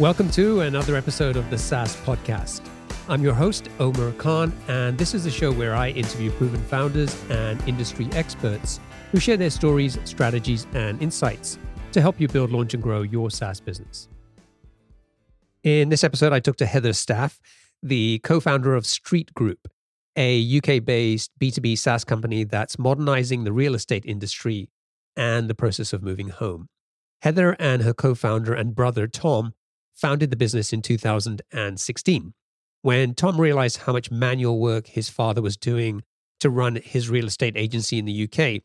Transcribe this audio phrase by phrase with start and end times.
[0.00, 2.62] Welcome to another episode of the SaaS Podcast.
[3.10, 7.14] I'm your host, Omar Khan, and this is a show where I interview proven founders
[7.28, 8.80] and industry experts
[9.12, 11.58] who share their stories, strategies, and insights
[11.92, 14.08] to help you build, launch, and grow your SaaS business.
[15.64, 17.38] In this episode, I talked to Heather Staff,
[17.82, 19.68] the co founder of Street Group,
[20.16, 24.70] a UK based B2B SaaS company that's modernizing the real estate industry
[25.14, 26.70] and the process of moving home.
[27.20, 29.52] Heather and her co founder and brother, Tom,
[30.00, 32.34] founded the business in 2016.
[32.82, 36.02] When Tom realized how much manual work his father was doing
[36.40, 38.62] to run his real estate agency in the UK,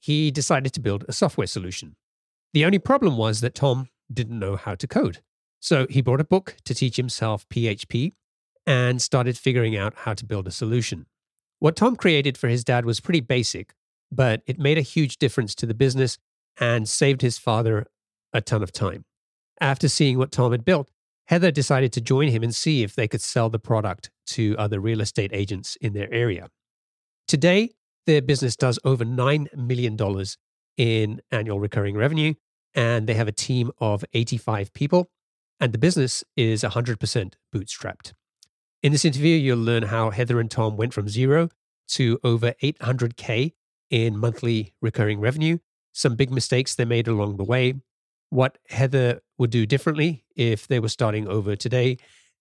[0.00, 1.96] he decided to build a software solution.
[2.52, 5.18] The only problem was that Tom didn't know how to code.
[5.58, 8.12] So he bought a book to teach himself PHP
[8.66, 11.06] and started figuring out how to build a solution.
[11.58, 13.74] What Tom created for his dad was pretty basic,
[14.12, 16.18] but it made a huge difference to the business
[16.60, 17.86] and saved his father
[18.32, 19.04] a ton of time.
[19.60, 20.90] After seeing what Tom had built,
[21.26, 24.80] Heather decided to join him and see if they could sell the product to other
[24.80, 26.48] real estate agents in their area.
[27.26, 27.70] Today,
[28.06, 29.96] their business does over $9 million
[30.76, 32.34] in annual recurring revenue,
[32.74, 35.10] and they have a team of 85 people,
[35.58, 38.12] and the business is 100% bootstrapped.
[38.82, 41.48] In this interview, you'll learn how Heather and Tom went from zero
[41.88, 43.52] to over 800K
[43.90, 45.58] in monthly recurring revenue,
[45.92, 47.74] some big mistakes they made along the way,
[48.30, 51.98] what Heather would do differently if they were starting over today,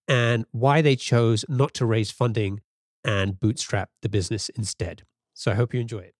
[0.08, 2.62] and why they chose not to raise funding
[3.04, 5.04] and bootstrap the business instead.
[5.34, 6.16] So I hope you enjoy it.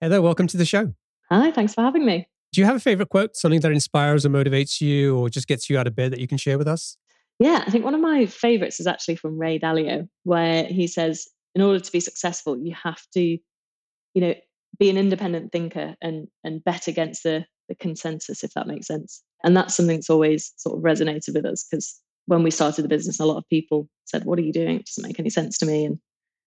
[0.00, 0.94] Heather, welcome to the show.
[1.30, 2.28] Hi, thanks for having me.
[2.52, 5.70] Do you have a favorite quote, something that inspires or motivates you or just gets
[5.70, 6.96] you out of bed that you can share with us?
[7.38, 11.28] Yeah, I think one of my favorites is actually from Ray Dalio, where he says,
[11.54, 14.34] in order to be successful, you have to, you know,
[14.78, 19.22] be an independent thinker and and bet against the the consensus, if that makes sense.
[19.42, 22.88] And that's something that's always sort of resonated with us because when we started the
[22.88, 24.76] business, a lot of people said, "What are you doing?
[24.76, 25.98] It doesn't make any sense to me." And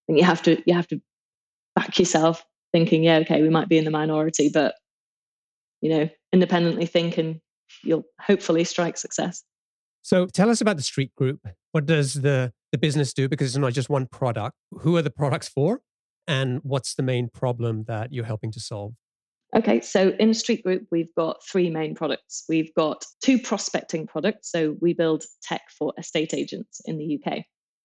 [0.08, 1.02] you have to you have to
[1.76, 4.76] back yourself, thinking, "Yeah, okay, we might be in the minority, but
[5.82, 7.40] you know, independently think, and
[7.84, 9.44] you'll hopefully strike success."
[10.04, 11.40] So, tell us about the Street Group.
[11.72, 13.28] What does the the business do?
[13.30, 14.56] Because it's not just one product.
[14.82, 15.82] Who are the products for?
[16.28, 18.94] And what's the main problem that you're helping to solve?
[19.56, 22.44] Okay, so in Street Group, we've got three main products.
[22.50, 24.52] We've got two prospecting products.
[24.52, 27.44] So we build tech for estate agents in the UK.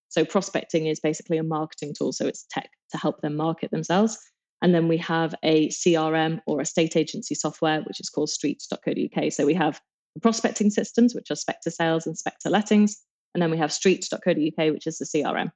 [0.09, 2.13] So prospecting is basically a marketing tool.
[2.13, 4.19] So it's tech to help them market themselves.
[4.63, 9.33] And then we have a CRM or a estate agency software, which is called streets.co.uk.
[9.33, 9.81] So we have
[10.23, 12.97] prospecting systems, which are Spectre Sales and Spectre Lettings.
[13.35, 15.51] And then we have streets.co.uk, which is the CRM.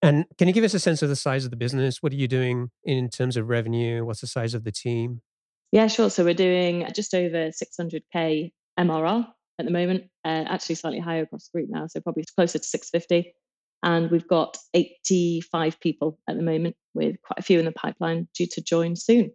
[0.00, 2.02] And can you give us a sense of the size of the business?
[2.02, 4.04] What are you doing in terms of revenue?
[4.04, 5.20] What's the size of the team?
[5.72, 6.10] Yeah, sure.
[6.10, 9.26] So we're doing just over 600k MRR
[9.58, 12.64] at the moment, uh, actually slightly higher across the group now, so probably closer to
[12.64, 13.34] 650.
[13.82, 18.28] And we've got 85 people at the moment, with quite a few in the pipeline
[18.34, 19.32] due to join soon.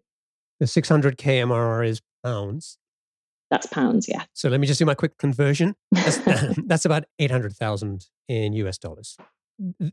[0.59, 2.77] The 600k MRR is pounds.
[3.49, 4.23] That's pounds, yeah.
[4.33, 5.75] So let me just do my quick conversion.
[5.91, 6.17] That's,
[6.65, 9.17] that's about 800,000 in US dollars.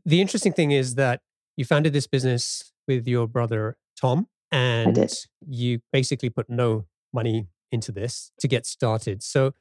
[0.05, 1.21] The interesting thing is that
[1.57, 4.97] you founded this business with your brother Tom, and
[5.45, 9.21] you basically put no money into this to get started.
[9.21, 9.51] So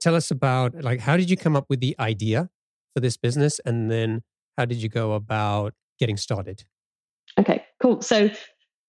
[0.00, 2.50] tell us about like how did you come up with the idea
[2.94, 4.22] for this business and then
[4.58, 6.64] how did you go about getting started?
[7.38, 8.02] Okay, cool.
[8.02, 8.30] So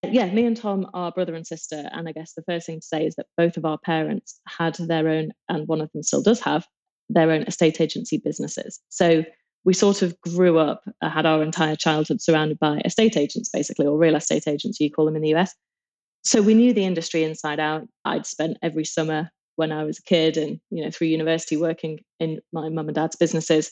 [0.02, 1.88] yeah, me and Tom are brother and sister.
[1.92, 4.74] And I guess the first thing to say is that both of our parents had
[4.74, 6.66] their own, and one of them still does have
[7.08, 8.80] their own estate agency businesses.
[8.90, 9.24] So
[9.68, 13.86] we sort of grew up, uh, had our entire childhood surrounded by estate agents, basically,
[13.86, 15.54] or real estate agents, you call them in the US.
[16.24, 17.86] So we knew the industry inside out.
[18.06, 21.98] I'd spent every summer when I was a kid and, you know, through university working
[22.18, 23.70] in my mum and dad's businesses.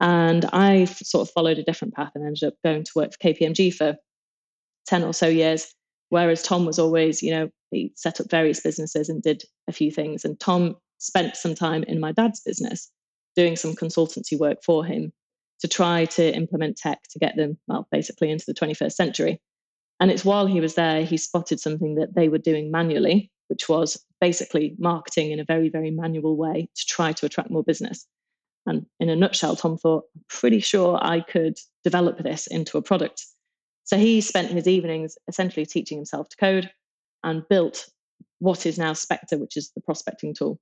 [0.00, 3.28] And I sort of followed a different path and ended up going to work for
[3.28, 3.94] KPMG for
[4.88, 5.72] 10 or so years.
[6.08, 9.92] Whereas Tom was always, you know, he set up various businesses and did a few
[9.92, 10.24] things.
[10.24, 12.90] And Tom spent some time in my dad's business
[13.36, 15.12] doing some consultancy work for him
[15.60, 19.40] to try to implement tech to get them, well, basically into the 21st century.
[20.00, 23.68] And it's while he was there, he spotted something that they were doing manually, which
[23.68, 28.06] was basically marketing in a very, very manual way to try to attract more business.
[28.66, 32.82] And in a nutshell, Tom thought, I'm pretty sure I could develop this into a
[32.82, 33.24] product.
[33.84, 36.70] So he spent his evenings essentially teaching himself to code
[37.24, 37.88] and built
[38.38, 40.60] what is now Spectre, which is the prospecting tool.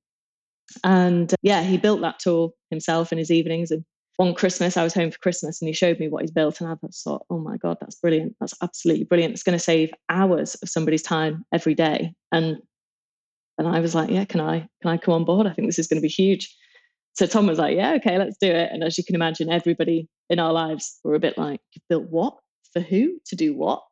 [0.84, 3.84] And uh, yeah, he built that tool himself in his evenings and
[4.16, 6.60] one Christmas, I was home for Christmas and he showed me what he's built.
[6.60, 6.74] And I
[7.04, 8.34] thought, oh my God, that's brilliant.
[8.40, 9.34] That's absolutely brilliant.
[9.34, 12.14] It's going to save hours of somebody's time every day.
[12.32, 12.56] And
[13.58, 15.46] and I was like, yeah, can I can I come on board?
[15.46, 16.54] I think this is going to be huge.
[17.14, 18.70] So Tom was like, yeah, okay, let's do it.
[18.70, 22.10] And as you can imagine, everybody in our lives were a bit like, you built
[22.10, 22.36] what?
[22.72, 23.18] For who?
[23.26, 23.82] To do what?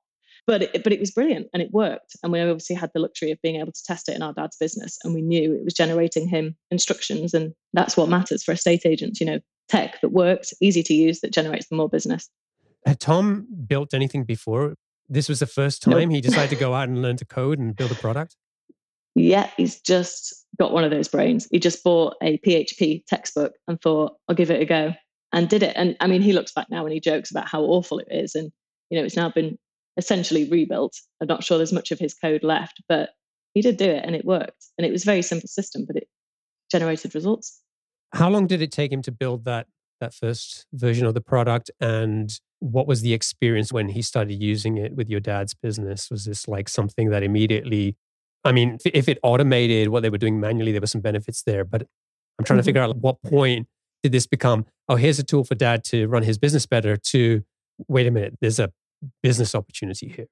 [0.47, 2.17] But it, but it was brilliant and it worked.
[2.23, 4.59] And we obviously had the luxury of being able to test it in our dad's
[4.59, 4.99] business.
[5.03, 7.33] And we knew it was generating him instructions.
[7.33, 11.21] And that's what matters for estate agents, you know, tech that works, easy to use,
[11.21, 12.29] that generates more business.
[12.87, 14.75] Had Tom built anything before?
[15.09, 17.75] This was the first time he decided to go out and learn to code and
[17.75, 18.37] build a product?
[19.15, 21.47] Yeah, he's just got one of those brains.
[21.51, 24.95] He just bought a PHP textbook and thought, I'll give it a go
[25.33, 25.75] and did it.
[25.77, 28.35] And I mean, he looks back now and he jokes about how awful it is.
[28.35, 28.51] And,
[28.91, 29.59] you know, it's now been
[29.97, 30.95] essentially rebuilt.
[31.21, 33.11] I'm not sure there's much of his code left, but
[33.55, 34.67] he did do it and it worked.
[34.77, 36.09] And it was a very simple system, but it
[36.71, 37.61] generated results.
[38.15, 39.67] How long did it take him to build that
[40.01, 44.77] that first version of the product and what was the experience when he started using
[44.77, 47.97] it with your dad's business was this like something that immediately
[48.45, 51.65] I mean, if it automated what they were doing manually, there were some benefits there.
[51.65, 51.83] But
[52.39, 52.61] I'm trying mm-hmm.
[52.61, 53.69] to figure out at what point
[54.03, 57.43] did this become, oh, here's a tool for dad to run his business better, to
[57.89, 58.71] wait a minute, there's a
[59.23, 60.27] business opportunity here.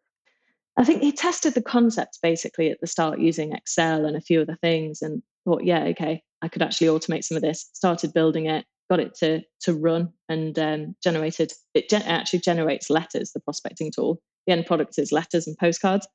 [0.76, 4.42] I think he tested the concepts basically at the start using Excel and a few
[4.42, 7.70] other things and thought, yeah, okay, I could actually automate some of this.
[7.72, 13.32] Started building it, got it to to run and um, generated, it actually generates letters,
[13.32, 14.20] the prospecting tool.
[14.46, 16.06] The end product is letters and postcards.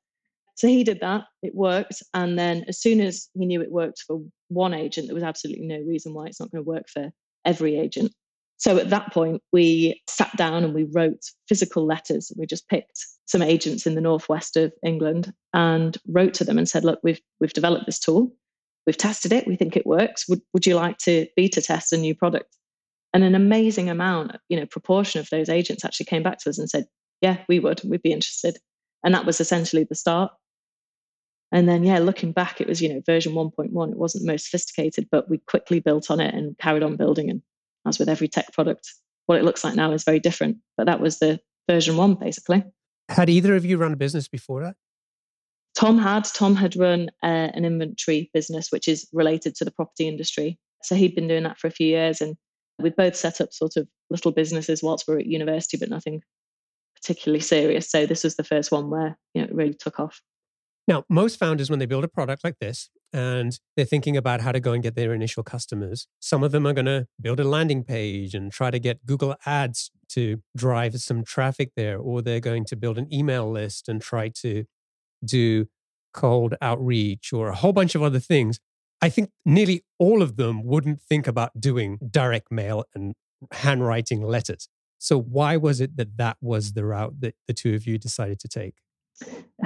[0.56, 2.02] So he did that, it worked.
[2.14, 5.66] And then as soon as he knew it worked for one agent, there was absolutely
[5.66, 7.10] no reason why it's not going to work for
[7.44, 8.12] every agent.
[8.58, 12.32] So at that point, we sat down and we wrote physical letters.
[12.36, 16.68] We just picked some agents in the northwest of England and wrote to them and
[16.68, 18.32] said, "Look, we've we've developed this tool.
[18.88, 19.46] We've tested it.
[19.46, 20.26] We think it works.
[20.30, 22.56] Would would you like to beta test a new product?"
[23.12, 26.58] And an amazing amount, you know, proportion of those agents actually came back to us
[26.58, 26.86] and said,
[27.20, 27.82] "Yeah, we would.
[27.84, 28.56] We'd be interested."
[29.04, 30.32] And that was essentially the start.
[31.52, 33.92] And then, yeah, looking back, it was, you know, version 1.1.
[33.92, 37.28] It wasn't most sophisticated, but we quickly built on it and carried on building.
[37.28, 37.42] And
[37.86, 38.90] as with every tech product,
[39.26, 40.56] what it looks like now is very different.
[40.78, 42.64] But that was the version one, basically.
[43.10, 44.76] Had either of you run a business before that?
[45.78, 46.24] Tom had.
[46.24, 50.58] Tom had run uh, an inventory business, which is related to the property industry.
[50.82, 52.20] So he'd been doing that for a few years.
[52.20, 52.34] And
[52.80, 56.22] we both set up sort of little businesses whilst we were at university, but nothing
[56.96, 57.88] particularly serious.
[57.88, 60.20] So this was the first one where you know, it really took off.
[60.88, 64.50] Now, most founders, when they build a product like this and they're thinking about how
[64.50, 67.44] to go and get their initial customers, some of them are going to build a
[67.44, 72.40] landing page and try to get Google Ads to drive some traffic there, or they're
[72.40, 74.64] going to build an email list and try to
[75.24, 75.66] do
[76.14, 78.58] cold outreach or a whole bunch of other things.
[79.00, 83.14] I think nearly all of them wouldn't think about doing direct mail and
[83.52, 84.68] handwriting letters.
[84.98, 88.40] So, why was it that that was the route that the two of you decided
[88.40, 88.74] to take?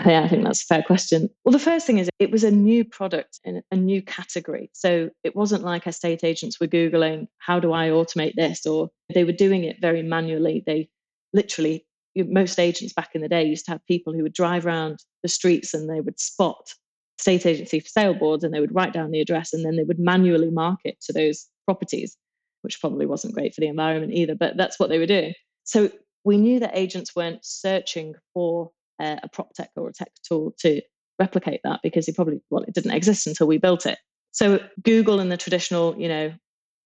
[0.06, 1.28] Yeah, I think that's a fair question.
[1.44, 4.70] Well, the first thing is it was a new product in a new category.
[4.72, 8.64] So it wasn't like estate agents were Googling, how do I automate this?
[8.66, 10.62] Or they were doing it very manually.
[10.66, 10.88] They
[11.32, 14.98] literally, most agents back in the day used to have people who would drive around
[15.22, 16.74] the streets and they would spot
[17.18, 19.84] state agency for sale boards and they would write down the address and then they
[19.84, 22.16] would manually market to those properties,
[22.62, 25.32] which probably wasn't great for the environment either, but that's what they were doing.
[25.64, 25.90] So
[26.24, 28.70] we knew that agents weren't searching for
[29.00, 30.80] uh, a prop tech or a tech tool to
[31.18, 33.98] replicate that because it probably well it didn't exist until we built it
[34.32, 36.32] so google and the traditional you know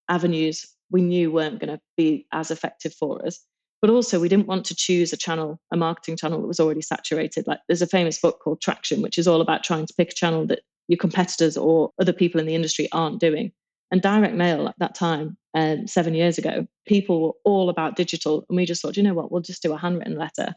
[0.08, 3.40] avenues we knew weren't going to be as effective for us
[3.80, 6.82] but also we didn't want to choose a channel a marketing channel that was already
[6.82, 10.10] saturated like there's a famous book called traction which is all about trying to pick
[10.10, 13.52] a channel that your competitors or other people in the industry aren't doing
[13.90, 18.44] and direct mail at that time um, seven years ago people were all about digital
[18.48, 20.54] and we just thought you know what we'll just do a handwritten letter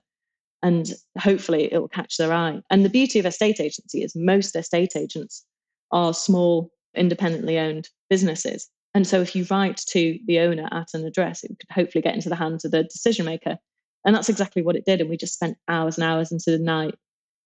[0.62, 2.62] and hopefully it will catch their eye.
[2.70, 5.46] And the beauty of estate agency is most estate agents
[5.92, 8.70] are small, independently owned businesses.
[8.94, 12.16] And so if you write to the owner at an address, it could hopefully get
[12.16, 13.58] into the hands of the decision maker.
[14.06, 15.02] And that's exactly what it did.
[15.02, 16.96] And we just spent hours and hours into the night,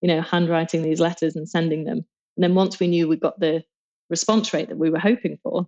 [0.02, 2.06] you know, handwriting these letters and sending them.
[2.38, 3.64] And then once we knew we got the
[4.10, 5.68] response rate that we were hoping for,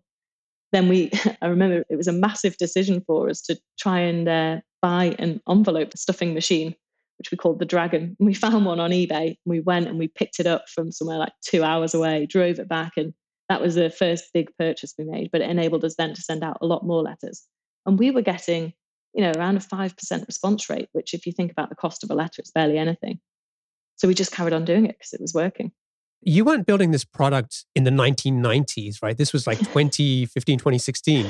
[0.72, 4.60] then we, I remember it was a massive decision for us to try and uh,
[4.82, 6.75] buy an envelope stuffing machine
[7.17, 8.15] which we called the Dragon.
[8.20, 9.38] And we found one on eBay.
[9.46, 12.67] we went and we picked it up from somewhere like two hours away, drove it
[12.67, 13.13] back, and
[13.49, 15.29] that was the first big purchase we made.
[15.31, 17.43] But it enabled us then to send out a lot more letters.
[17.85, 18.73] And we were getting,
[19.13, 22.03] you know, around a five percent response rate, which, if you think about the cost
[22.03, 23.19] of a letter, it's barely anything.
[23.97, 25.71] So we just carried on doing it because it was working.
[26.21, 29.17] You weren't building this product in the 1990s, right?
[29.17, 31.27] This was like 2015, 2016.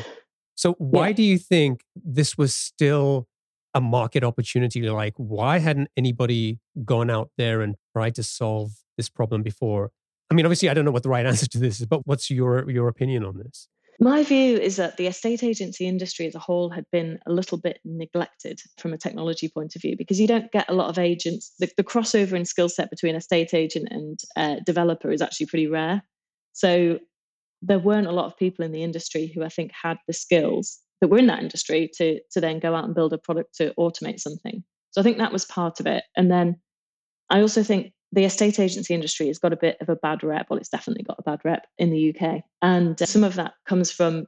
[0.55, 1.13] So why yeah.
[1.13, 3.27] do you think this was still
[3.75, 9.09] a market opportunity like why hadn't anybody gone out there and tried to solve this
[9.09, 9.91] problem before
[10.29, 12.29] i mean obviously i don't know what the right answer to this is but what's
[12.29, 13.67] your your opinion on this
[13.97, 17.57] My view is that the estate agency industry as a whole had been a little
[17.57, 20.99] bit neglected from a technology point of view because you don't get a lot of
[20.99, 21.53] agents.
[21.59, 25.67] The, the crossover in skill set between estate agent and uh, developer is actually pretty
[25.67, 26.03] rare.
[26.51, 26.99] So
[27.61, 30.79] there weren't a lot of people in the industry who I think had the skills
[30.99, 33.73] that were in that industry to to then go out and build a product to
[33.79, 34.63] automate something.
[34.91, 36.03] So I think that was part of it.
[36.15, 36.57] And then
[37.29, 40.47] I also think the estate agency industry has got a bit of a bad rep.
[40.49, 42.43] Well, it's definitely got a bad rep in the UK.
[42.61, 44.25] And uh, some of that comes from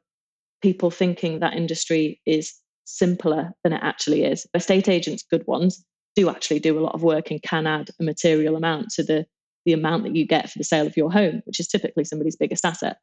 [0.61, 2.53] people thinking that industry is
[2.83, 4.45] simpler than it actually is.
[4.53, 8.03] Estate agents, good ones, do actually do a lot of work and can add a
[8.03, 9.25] material amount to the,
[9.65, 12.35] the amount that you get for the sale of your home, which is typically somebody's
[12.35, 12.97] biggest asset.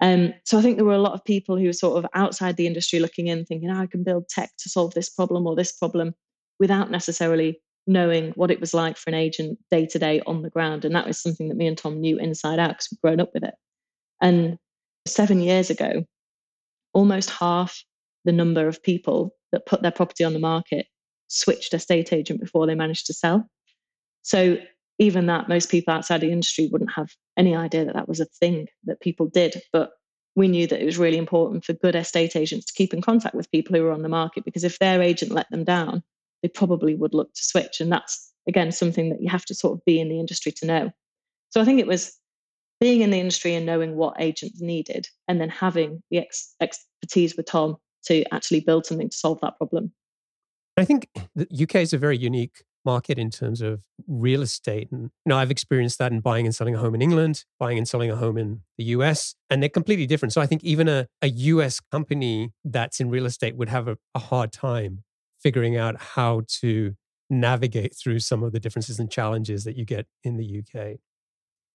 [0.00, 2.56] Um, so I think there were a lot of people who were sort of outside
[2.56, 5.54] the industry looking in, thinking, oh, I can build tech to solve this problem or
[5.54, 6.14] this problem
[6.58, 10.50] without necessarily knowing what it was like for an agent day to day on the
[10.50, 10.84] ground.
[10.84, 13.30] And that was something that me and Tom knew inside out because we'd grown up
[13.34, 13.54] with it.
[14.20, 14.58] And
[15.06, 16.04] seven years ago,
[16.92, 17.84] almost half
[18.24, 20.86] the number of people that put their property on the market
[21.28, 23.48] switched estate agent before they managed to sell.
[24.22, 24.56] So
[24.98, 28.24] even that, most people outside the industry wouldn't have any idea that that was a
[28.26, 29.60] thing that people did.
[29.72, 29.92] But
[30.36, 33.34] we knew that it was really important for good estate agents to keep in contact
[33.34, 36.02] with people who were on the market because if their agent let them down,
[36.44, 37.80] they probably would look to switch.
[37.80, 40.66] And that's, again, something that you have to sort of be in the industry to
[40.66, 40.90] know.
[41.48, 42.18] So I think it was
[42.80, 47.34] being in the industry and knowing what agents needed and then having the ex- expertise
[47.34, 49.92] with Tom to actually build something to solve that problem.
[50.76, 54.88] I think the UK is a very unique market in terms of real estate.
[54.92, 57.78] And you know, I've experienced that in buying and selling a home in England, buying
[57.78, 60.34] and selling a home in the US, and they're completely different.
[60.34, 63.96] So I think even a, a US company that's in real estate would have a,
[64.14, 65.03] a hard time
[65.44, 66.96] figuring out how to
[67.30, 70.96] navigate through some of the differences and challenges that you get in the UK.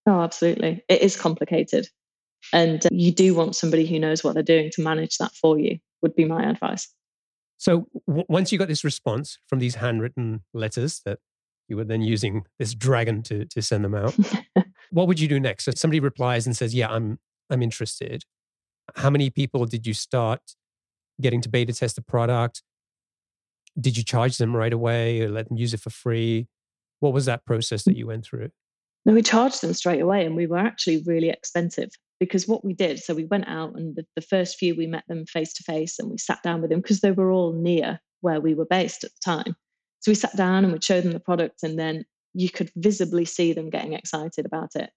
[0.07, 0.83] Oh, absolutely.
[0.89, 1.87] It is complicated.
[2.51, 5.59] And uh, you do want somebody who knows what they're doing to manage that for
[5.59, 6.89] you, would be my advice.
[7.57, 11.19] So w- once you got this response from these handwritten letters that
[11.67, 14.17] you were then using this dragon to to send them out,
[14.91, 15.65] what would you do next?
[15.65, 18.23] So somebody replies and says, "Yeah, I'm I'm interested."
[18.95, 20.55] How many people did you start
[21.21, 22.63] getting to beta test the product?
[23.79, 26.47] Did you charge them right away or let them use it for free?
[26.99, 27.97] What was that process that mm.
[27.97, 28.49] you went through?
[29.05, 32.73] No, we charged them straight away, and we were actually really expensive because what we
[32.73, 35.63] did, so we went out and the, the first few we met them face to
[35.63, 38.65] face and we sat down with them because they were all near where we were
[38.65, 39.55] based at the time.
[40.01, 43.25] So we sat down and we showed them the product, and then you could visibly
[43.25, 44.91] see them getting excited about it.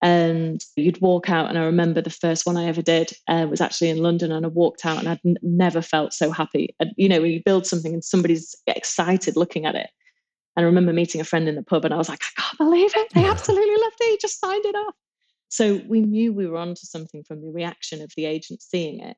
[0.00, 3.60] And you'd walk out, and I remember the first one I ever did uh, was
[3.60, 6.74] actually in London, and I walked out, and I'd n- never felt so happy.
[6.78, 9.90] And, you know, when you build something and somebody's excited looking at it.
[10.56, 12.58] And I remember meeting a friend in the pub, and I was like, I can't
[12.58, 13.08] believe it!
[13.14, 14.10] They absolutely loved it.
[14.10, 14.94] He just signed it off.
[15.48, 19.16] So we knew we were onto something from the reaction of the agent seeing it.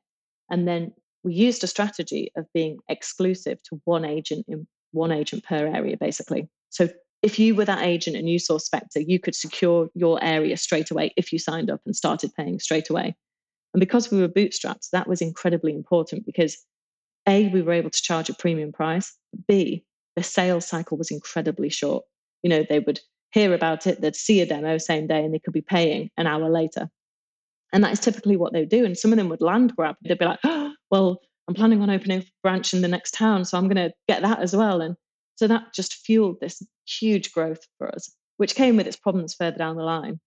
[0.49, 5.43] And then we used a strategy of being exclusive to one agent in one agent
[5.43, 6.49] per area, basically.
[6.69, 6.89] So
[7.21, 10.91] if you were that agent and you saw Spectre, you could secure your area straight
[10.91, 13.15] away if you signed up and started paying straight away.
[13.73, 16.57] And because we were bootstrapped, that was incredibly important because
[17.27, 19.15] A, we were able to charge a premium price.
[19.47, 19.85] B,
[20.15, 22.03] the sales cycle was incredibly short.
[22.43, 22.99] You know, they would
[23.31, 26.27] hear about it, they'd see a demo same day and they could be paying an
[26.27, 26.89] hour later.
[27.71, 28.83] And that is typically what they would do.
[28.83, 29.95] And some of them would land grab.
[30.03, 33.45] They'd be like, oh, well, I'm planning on opening a branch in the next town,
[33.45, 34.81] so I'm going to get that as well.
[34.81, 34.95] And
[35.41, 39.57] so that just fueled this huge growth for us, which came with its problems further
[39.57, 40.19] down the line.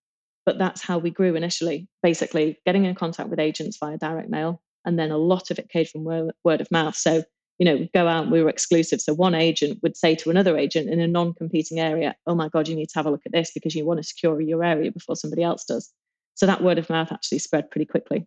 [0.45, 4.61] But that's how we grew initially, basically getting in contact with agents via direct mail.
[4.85, 6.97] And then a lot of it came from word of mouth.
[6.97, 7.23] So
[7.61, 9.01] you know, go out, and we were exclusive.
[9.01, 12.49] So one agent would say to another agent in a non competing area, Oh my
[12.49, 14.65] God, you need to have a look at this because you want to secure your
[14.65, 15.93] area before somebody else does.
[16.35, 18.27] So that word of mouth actually spread pretty quickly.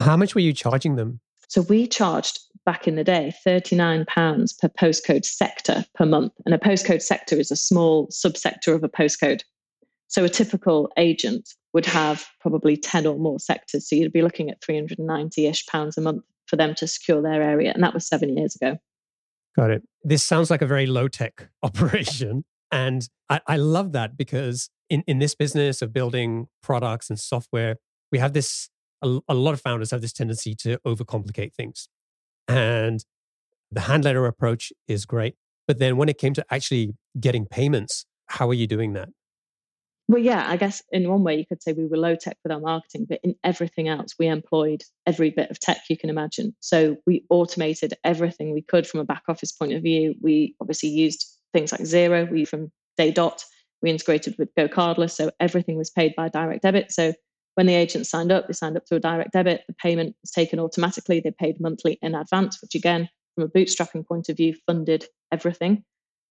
[0.00, 1.20] How much were you charging them?
[1.48, 4.06] So we charged back in the day £39
[4.58, 6.32] per postcode sector per month.
[6.46, 9.42] And a postcode sector is a small subsector of a postcode.
[10.08, 13.88] So a typical agent would have probably 10 or more sectors.
[13.88, 17.42] So you'd be looking at 390 ish pounds a month for them to secure their
[17.42, 17.72] area.
[17.72, 18.76] And that was seven years ago.
[19.56, 19.82] Got it.
[20.02, 22.44] This sounds like a very low tech operation.
[22.70, 27.76] And I, I love that because in, in this business of building products and software,
[28.10, 28.68] we have this,
[29.02, 31.88] a, a lot of founders have this tendency to overcomplicate things.
[32.48, 33.04] And
[33.70, 35.36] the hand letter approach is great.
[35.66, 39.08] But then when it came to actually getting payments, how are you doing that?
[40.08, 42.52] Well, yeah, I guess in one way you could say we were low tech with
[42.52, 46.54] our marketing, but in everything else, we employed every bit of tech you can imagine.
[46.60, 50.14] So we automated everything we could from a back office point of view.
[50.20, 52.30] We obviously used things like Xero.
[52.30, 53.44] We from day dot
[53.80, 56.92] we integrated with GoCardless, so everything was paid by direct debit.
[56.92, 57.14] So
[57.54, 59.62] when the agents signed up, they signed up to a direct debit.
[59.68, 61.20] The payment was taken automatically.
[61.20, 65.84] They paid monthly in advance, which again, from a bootstrapping point of view, funded everything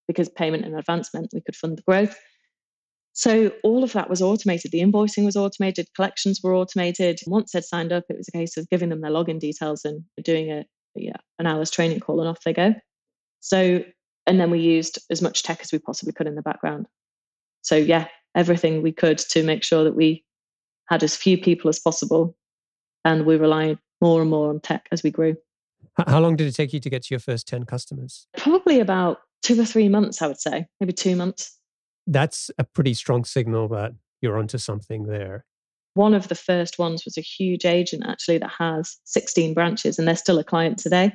[0.08, 2.20] because payment in advance meant we could fund the growth.
[3.13, 4.72] So all of that was automated.
[4.72, 7.20] The invoicing was automated, collections were automated.
[7.28, 10.04] Once they'd signed up, it was a case of giving them their login details and
[10.24, 12.74] doing a yeah, uh, an hour's training call and off they go.
[13.40, 13.84] So
[14.28, 16.88] and then we used as much tech as we possibly could in the background.
[17.62, 20.24] So yeah, everything we could to make sure that we
[20.91, 22.36] had as few people as possible
[23.05, 25.38] and we relied more and more on tech as we grew.
[26.05, 28.27] How long did it take you to get to your first 10 customers?
[28.38, 31.57] Probably about two or three months, I would say, maybe two months.
[32.07, 35.45] That's a pretty strong signal that you're onto something there.
[35.93, 40.07] One of the first ones was a huge agent actually that has 16 branches and
[40.07, 41.13] they're still a client today.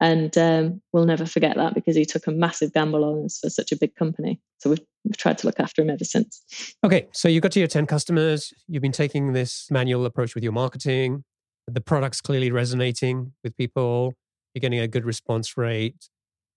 [0.00, 3.50] And um, we'll never forget that because he took a massive gamble on us for
[3.50, 4.40] such a big company.
[4.58, 6.42] So we've, we've tried to look after him ever since.
[6.84, 7.08] Okay.
[7.12, 8.52] So you got to your 10 customers.
[8.68, 11.24] You've been taking this manual approach with your marketing.
[11.66, 14.14] The product's clearly resonating with people.
[14.54, 16.08] You're getting a good response rate.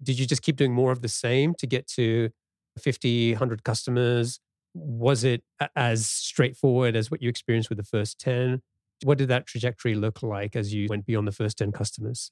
[0.01, 2.29] Did you just keep doing more of the same to get to
[2.77, 4.39] 50, 100 customers?
[4.73, 5.43] Was it
[5.75, 8.61] as straightforward as what you experienced with the first 10?
[9.03, 12.31] What did that trajectory look like as you went beyond the first 10 customers?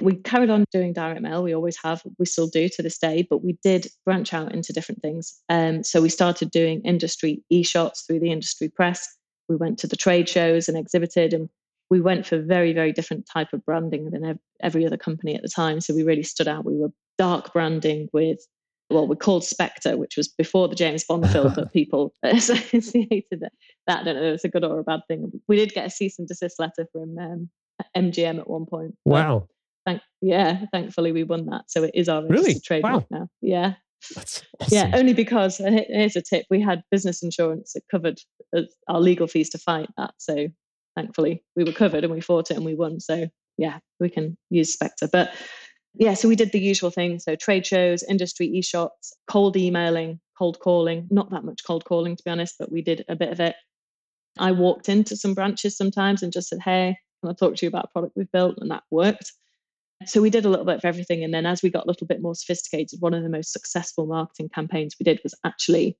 [0.00, 1.42] We carried on doing direct mail.
[1.42, 2.02] We always have.
[2.18, 5.40] We still do to this day, but we did branch out into different things.
[5.48, 9.06] Um, so we started doing industry e shots through the industry press.
[9.48, 11.48] We went to the trade shows and exhibited, and
[11.90, 15.48] we went for very, very different type of branding than every other company at the
[15.48, 15.80] time.
[15.80, 16.64] So we really stood out.
[16.64, 18.40] We were dark branding with
[18.88, 23.52] well, we called Spectre, which was before the James Bond film, but people associated that.
[23.88, 25.30] I don't know if it's a good or a bad thing.
[25.48, 27.50] We did get a cease and desist letter from um,
[27.96, 28.94] MGM at one point.
[29.04, 29.48] Wow.
[29.86, 31.70] Thank, yeah, thankfully we won that.
[31.70, 32.60] So it is our really?
[32.60, 33.20] trademark wow.
[33.20, 33.28] now.
[33.40, 33.74] Yeah.
[34.16, 34.46] Awesome.
[34.68, 38.18] Yeah, only because uh, here's a tip: we had business insurance that covered
[38.54, 40.12] uh, our legal fees to fight that.
[40.18, 40.48] So
[40.96, 43.00] thankfully we were covered and we fought it and we won.
[43.00, 45.08] So yeah, we can use Spectre.
[45.10, 45.32] But
[45.94, 47.18] yeah, so we did the usual thing.
[47.18, 52.22] So trade shows, industry e-shots, cold emailing, cold calling, not that much cold calling to
[52.24, 53.54] be honest, but we did a bit of it.
[54.38, 57.68] I walked into some branches sometimes and just said, Hey, can I talk to you
[57.68, 58.58] about a product we've built?
[58.58, 59.32] And that worked.
[60.04, 61.24] So we did a little bit of everything.
[61.24, 64.06] And then as we got a little bit more sophisticated, one of the most successful
[64.06, 65.96] marketing campaigns we did was actually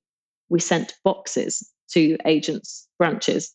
[0.49, 3.53] we sent boxes to agents' branches.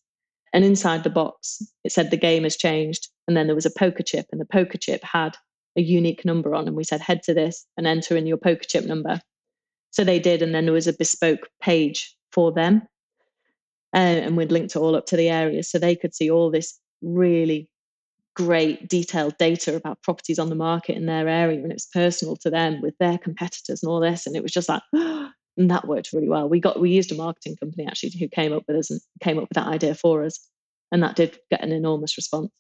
[0.52, 3.09] And inside the box, it said the game has changed.
[3.26, 5.37] And then there was a poker chip, and the poker chip had
[5.76, 6.66] a unique number on.
[6.66, 9.20] And we said, head to this and enter in your poker chip number.
[9.90, 10.42] So they did.
[10.42, 12.83] And then there was a bespoke page for them.
[13.94, 16.50] Uh, and we'd linked it all up to the areas so they could see all
[16.50, 17.68] this really
[18.35, 22.51] great detailed data about properties on the market in their area and it's personal to
[22.51, 26.12] them with their competitors and all this and it was just like and that worked
[26.12, 26.49] really well.
[26.49, 29.38] We got we used a marketing company actually who came up with us and came
[29.38, 30.38] up with that idea for us
[30.90, 32.51] and that did get an enormous response.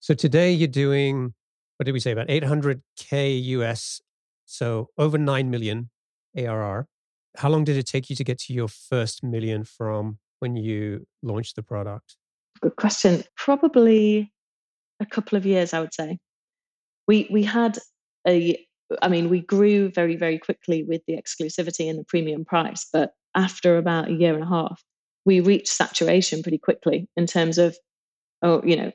[0.00, 1.34] So today you're doing
[1.78, 4.00] what did we say about 800k us
[4.44, 5.90] so over 9 million
[6.36, 6.86] arr
[7.38, 11.06] how long did it take you to get to your first million from when you
[11.22, 12.16] launched the product?
[12.60, 13.24] Good question.
[13.36, 14.32] Probably
[15.00, 16.18] a couple of years, I would say.
[17.08, 17.78] We we had
[18.26, 18.66] a
[19.02, 23.12] I mean, we grew very, very quickly with the exclusivity and the premium price, but
[23.34, 24.82] after about a year and a half,
[25.24, 27.76] we reached saturation pretty quickly in terms of,
[28.42, 28.92] oh, you know,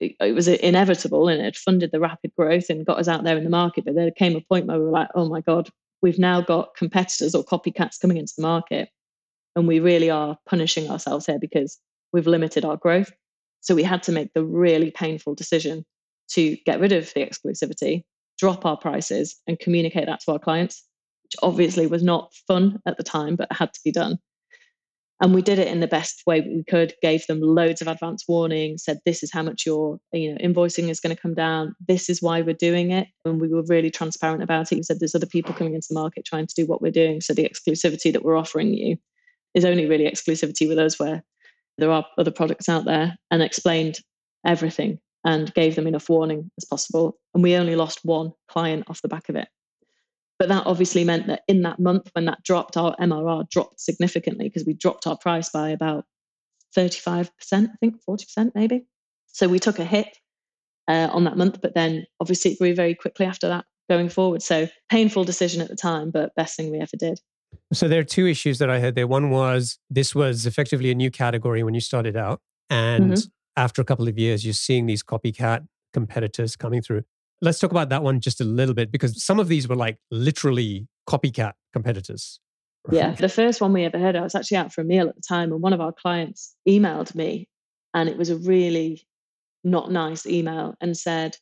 [0.00, 3.36] it, it was inevitable and it funded the rapid growth and got us out there
[3.36, 3.84] in the market.
[3.84, 5.68] But there came a point where we were like, oh my God,
[6.00, 8.88] we've now got competitors or copycats coming into the market.
[9.54, 11.78] And we really are punishing ourselves here because
[12.12, 13.12] we've limited our growth.
[13.60, 15.84] So we had to make the really painful decision
[16.30, 18.04] to get rid of the exclusivity,
[18.38, 20.84] drop our prices, and communicate that to our clients,
[21.24, 24.18] which obviously was not fun at the time, but had to be done.
[25.20, 28.24] And we did it in the best way we could, gave them loads of advance
[28.28, 31.74] warning, said this is how much your you know invoicing is going to come down.
[31.88, 33.08] This is why we're doing it.
[33.24, 34.76] And we were really transparent about it.
[34.76, 37.20] We said there's other people coming into the market trying to do what we're doing.
[37.20, 38.96] So the exclusivity that we're offering you
[39.54, 41.24] is only really exclusivity with us where
[41.78, 43.98] there are other products out there and explained
[44.46, 47.18] everything and gave them enough warning as possible.
[47.34, 49.48] And we only lost one client off the back of it.
[50.38, 54.48] But that obviously meant that in that month, when that dropped, our MRR dropped significantly
[54.48, 56.04] because we dropped our price by about
[56.76, 58.86] 35%, I think 40% maybe.
[59.26, 60.16] So we took a hit
[60.86, 64.42] uh, on that month, but then obviously it grew very quickly after that going forward.
[64.42, 67.20] So painful decision at the time, but best thing we ever did.
[67.72, 69.06] So there are two issues that I heard there.
[69.06, 72.40] One was this was effectively a new category when you started out.
[72.70, 73.28] And mm-hmm.
[73.56, 77.02] after a couple of years, you're seeing these copycat competitors coming through.
[77.40, 79.98] Let's talk about that one just a little bit because some of these were like
[80.10, 82.40] literally copycat competitors,
[82.90, 83.12] Yeah.
[83.12, 85.22] the first one we ever heard, I was actually out for a meal at the
[85.26, 87.48] time, and one of our clients emailed me,
[87.94, 89.02] and it was a really
[89.64, 91.36] not nice email and said,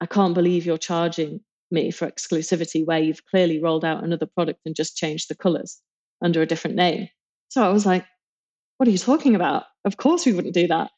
[0.00, 1.40] I can't believe you're charging
[1.70, 5.80] me for exclusivity where you've clearly rolled out another product and just changed the colors
[6.22, 7.08] under a different name.
[7.48, 8.04] So I was like,
[8.78, 9.64] what are you talking about?
[9.84, 10.90] Of course we wouldn't do that.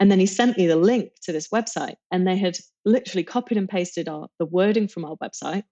[0.00, 3.56] And then he sent me the link to this website, and they had literally copied
[3.56, 5.62] and pasted our, the wording from our website,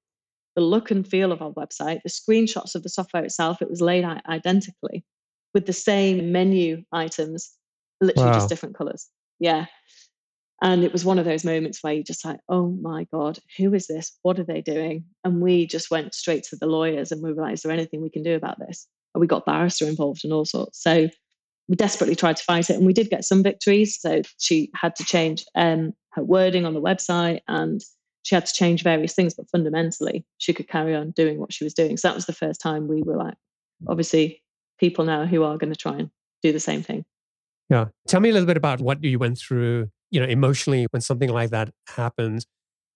[0.55, 3.61] the look and feel of our website, the screenshots of the software itself.
[3.61, 5.05] It was laid out identically
[5.53, 7.51] with the same menu items,
[8.01, 8.35] literally wow.
[8.35, 9.09] just different colors.
[9.41, 9.67] Yeah.
[10.63, 13.73] And it was one of those moments where you just like, oh my God, who
[13.73, 14.17] is this?
[14.23, 15.05] What are they doing?
[15.25, 18.03] And we just went straight to the lawyers and we were like, is there anything
[18.03, 18.87] we can do about this?
[19.15, 20.83] And we got barrister involved and all sorts.
[20.83, 21.09] So
[21.69, 23.99] we desperately tried to fight it and we did get some victories.
[24.01, 27.81] So she had to change um, her wording on the website and
[28.23, 31.65] she had to change various things, but fundamentally she could carry on doing what she
[31.65, 31.97] was doing.
[31.97, 33.35] So that was the first time we were like,
[33.89, 34.43] obviously,
[34.79, 36.11] people now who are going to try and
[36.43, 37.05] do the same thing.
[37.71, 37.87] Yeah.
[38.09, 41.31] Tell me a little bit about what you went through you know, emotionally when something
[41.31, 42.47] like that happens,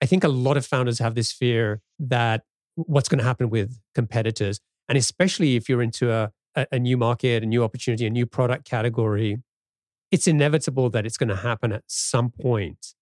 [0.02, 2.42] I think a lot of founders have this fear that
[2.74, 4.60] what's going to happen with competitors.
[4.88, 6.30] And especially if you're into a,
[6.70, 9.38] a new market, a new opportunity, a new product category,
[10.10, 12.94] it's inevitable that it's going to happen at some point.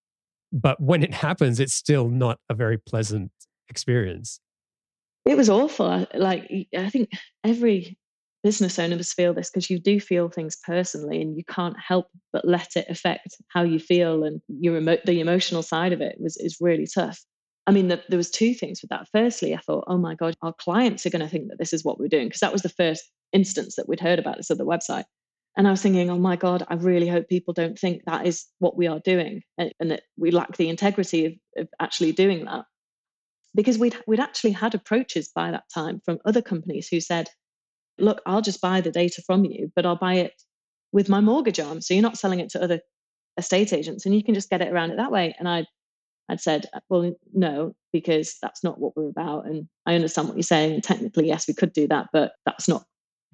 [0.53, 3.33] But when it happens, it's still not a very pleasant
[3.69, 4.41] experience.
[5.25, 6.07] It was awful.
[6.15, 7.11] Like, I think
[7.45, 7.97] every
[8.43, 12.45] business owners feel this because you do feel things personally and you can't help but
[12.45, 16.37] let it affect how you feel and your emo- the emotional side of it was
[16.39, 17.21] is really tough.
[17.67, 19.09] I mean the, there was two things with that.
[19.13, 21.85] Firstly i thought oh my god our clients are going to think that this is
[21.85, 24.65] what we're doing because that was the first instance that we'd heard about this other
[24.65, 25.05] website.
[25.57, 28.47] And i was thinking oh my god i really hope people don't think that is
[28.59, 32.45] what we are doing and, and that we lack the integrity of, of actually doing
[32.47, 32.65] that.
[33.55, 37.29] Because we'd we'd actually had approaches by that time from other companies who said
[38.03, 40.33] look, I'll just buy the data from you, but I'll buy it
[40.93, 41.81] with my mortgage arm.
[41.81, 42.81] So you're not selling it to other
[43.39, 45.35] estate agents and you can just get it around it that way.
[45.39, 45.65] And I
[46.29, 49.47] I'd said, uh, well, no, because that's not what we're about.
[49.47, 50.75] And I understand what you're saying.
[50.75, 52.85] And technically, yes, we could do that, but that's not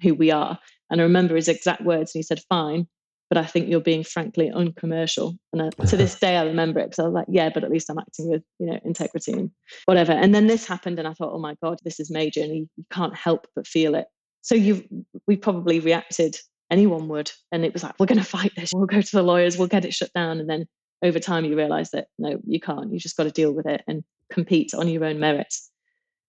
[0.01, 0.59] who we are.
[0.89, 2.87] And I remember his exact words, and he said, fine,
[3.29, 5.35] but I think you're being frankly uncommercial.
[5.53, 7.71] And I, to this day, I remember it because I was like, yeah, but at
[7.71, 9.51] least I'm acting with, you know, integrity and
[9.85, 10.11] whatever.
[10.11, 12.41] And then this happened, and I thought, oh my God, this is major.
[12.41, 14.07] And you, you can't help but feel it
[14.41, 14.83] so you've
[15.27, 16.37] we probably reacted
[16.71, 18.71] anyone would and it was like we're going to fight this.
[18.73, 19.57] We'll go to the lawyers.
[19.57, 20.39] We'll get it shut down.
[20.39, 20.65] And then
[21.03, 22.91] over time you realize that no you can't.
[22.91, 25.69] You just got to deal with it and compete on your own merits.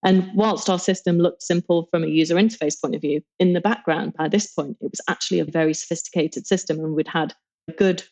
[0.02, 3.60] And whilst our system looked simple from a user interface point of view in the
[3.60, 7.34] background by this point it was actually a very sophisticated system and we'd had
[7.68, 8.02] a good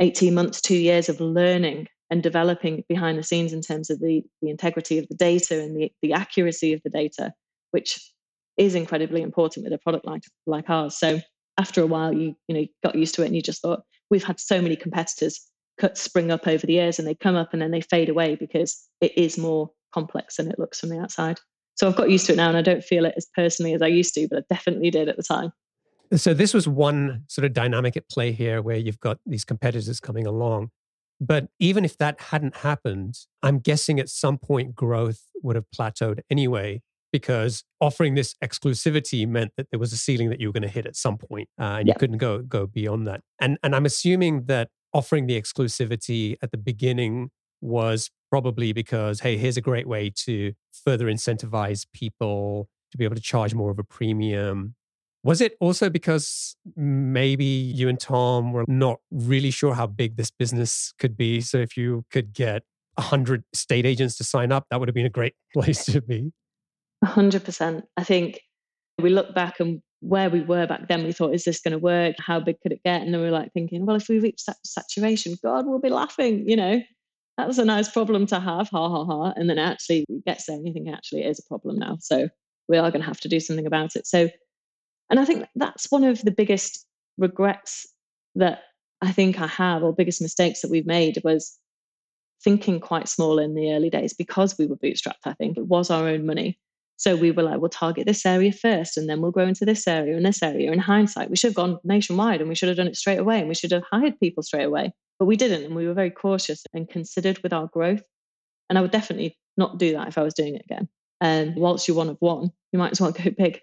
[0.00, 4.22] 18 months 2 years of learning and developing behind the scenes in terms of the,
[4.42, 7.32] the integrity of the data and the, the accuracy of the data
[7.70, 7.98] which
[8.58, 10.98] is incredibly important with a product like like ours.
[10.98, 11.20] So
[11.58, 14.24] after a while, you you know got used to it, and you just thought we've
[14.24, 15.40] had so many competitors
[15.80, 18.34] cut spring up over the years, and they come up and then they fade away
[18.34, 21.38] because it is more complex than it looks from the outside.
[21.76, 23.82] So I've got used to it now, and I don't feel it as personally as
[23.82, 25.52] I used to, but I definitely did at the time.
[26.16, 30.00] So this was one sort of dynamic at play here, where you've got these competitors
[30.00, 30.70] coming along.
[31.20, 36.20] But even if that hadn't happened, I'm guessing at some point growth would have plateaued
[36.30, 40.62] anyway because offering this exclusivity meant that there was a ceiling that you were going
[40.62, 43.20] to hit at some point, uh, and you couldn't go go beyond that.
[43.40, 49.36] And and I'm assuming that offering the exclusivity at the beginning was probably because hey,
[49.36, 50.52] here's a great way to
[50.84, 54.74] further incentivize people to be able to charge more of a premium.
[55.24, 60.30] Was it also because maybe you and Tom were not really sure how big this
[60.30, 61.40] business could be?
[61.40, 62.62] So if you could get
[62.94, 66.32] 100 state agents to sign up, that would have been a great place to be.
[67.04, 67.82] 100%.
[67.96, 68.40] I think
[69.00, 71.78] we look back and where we were back then, we thought, is this going to
[71.78, 72.16] work?
[72.18, 73.02] How big could it get?
[73.02, 75.88] And then we were like thinking, well, if we reach that saturation, God, we'll be
[75.88, 76.80] laughing, you know.
[77.36, 79.32] That was a nice problem to have, ha ha ha.
[79.36, 81.96] And then actually it gets there and you think actually it is a problem now.
[82.00, 82.28] So
[82.68, 84.06] we are going to have to do something about it.
[84.06, 84.28] So,
[85.10, 86.84] and I think that's one of the biggest
[87.16, 87.86] regrets
[88.34, 88.62] that
[89.00, 91.56] I think I have, or biggest mistakes that we've made was
[92.42, 95.24] thinking quite small in the early days because we were bootstrapped.
[95.24, 96.58] I think it was our own money
[96.98, 99.86] so we were like, we'll target this area first and then we'll grow into this
[99.86, 100.72] area and this area.
[100.72, 103.38] In hindsight, we should have gone nationwide and we should have done it straight away
[103.38, 104.92] and we should have hired people straight away.
[105.20, 105.62] But we didn't.
[105.62, 108.02] And we were very cautious and considered with our growth.
[108.68, 110.88] And I would definitely not do that if I was doing it again.
[111.20, 113.60] And whilst you're one of one, you might as well go big.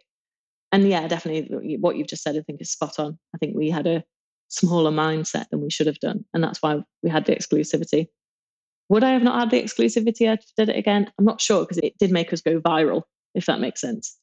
[0.72, 3.20] And yeah, definitely what you've just said, I think is spot on.
[3.34, 4.02] I think we had a
[4.48, 6.24] smaller mindset than we should have done.
[6.34, 8.08] And that's why we had the exclusivity.
[8.88, 10.32] Would I have not had the exclusivity?
[10.34, 11.12] If I did it again.
[11.20, 13.04] I'm not sure because it did make us go viral
[13.36, 14.18] if that makes sense.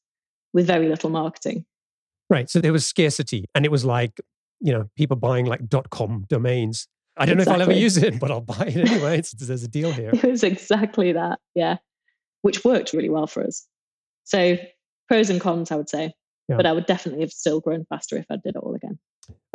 [0.53, 1.65] with very little marketing.
[2.29, 2.51] Right.
[2.51, 4.21] So there was scarcity and it was like,
[4.61, 6.89] you know, people buying like dot .com domains.
[7.17, 7.59] I don't exactly.
[7.59, 9.19] know if I'll ever use it, but I'll buy it anyway.
[9.19, 10.11] It's, there's a deal here.
[10.13, 11.39] It was exactly that.
[11.55, 11.77] Yeah.
[12.43, 13.67] Which worked really well for us.
[14.25, 14.57] So
[15.09, 16.13] pros and cons, I would say.
[16.49, 16.57] Yeah.
[16.57, 18.99] But I would definitely have still grown faster if I did it all again.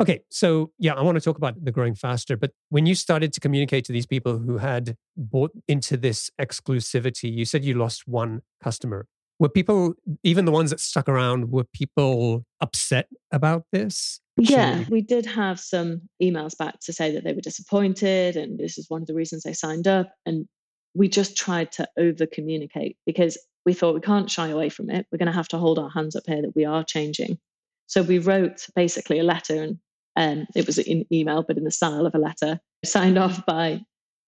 [0.00, 2.36] Okay, so yeah, I want to talk about the growing faster.
[2.36, 7.32] But when you started to communicate to these people who had bought into this exclusivity,
[7.32, 9.06] you said you lost one customer.
[9.38, 14.20] Were people, even the ones that stuck around, were people upset about this?
[14.36, 18.78] Yeah, we did have some emails back to say that they were disappointed and this
[18.78, 20.12] is one of the reasons they signed up.
[20.26, 20.46] And
[20.94, 25.06] we just tried to over communicate because we thought we can't shy away from it.
[25.10, 27.38] We're going to have to hold our hands up here that we are changing.
[27.86, 29.78] So we wrote basically a letter, and
[30.16, 33.80] um, it was in email, but in the style of a letter, signed off by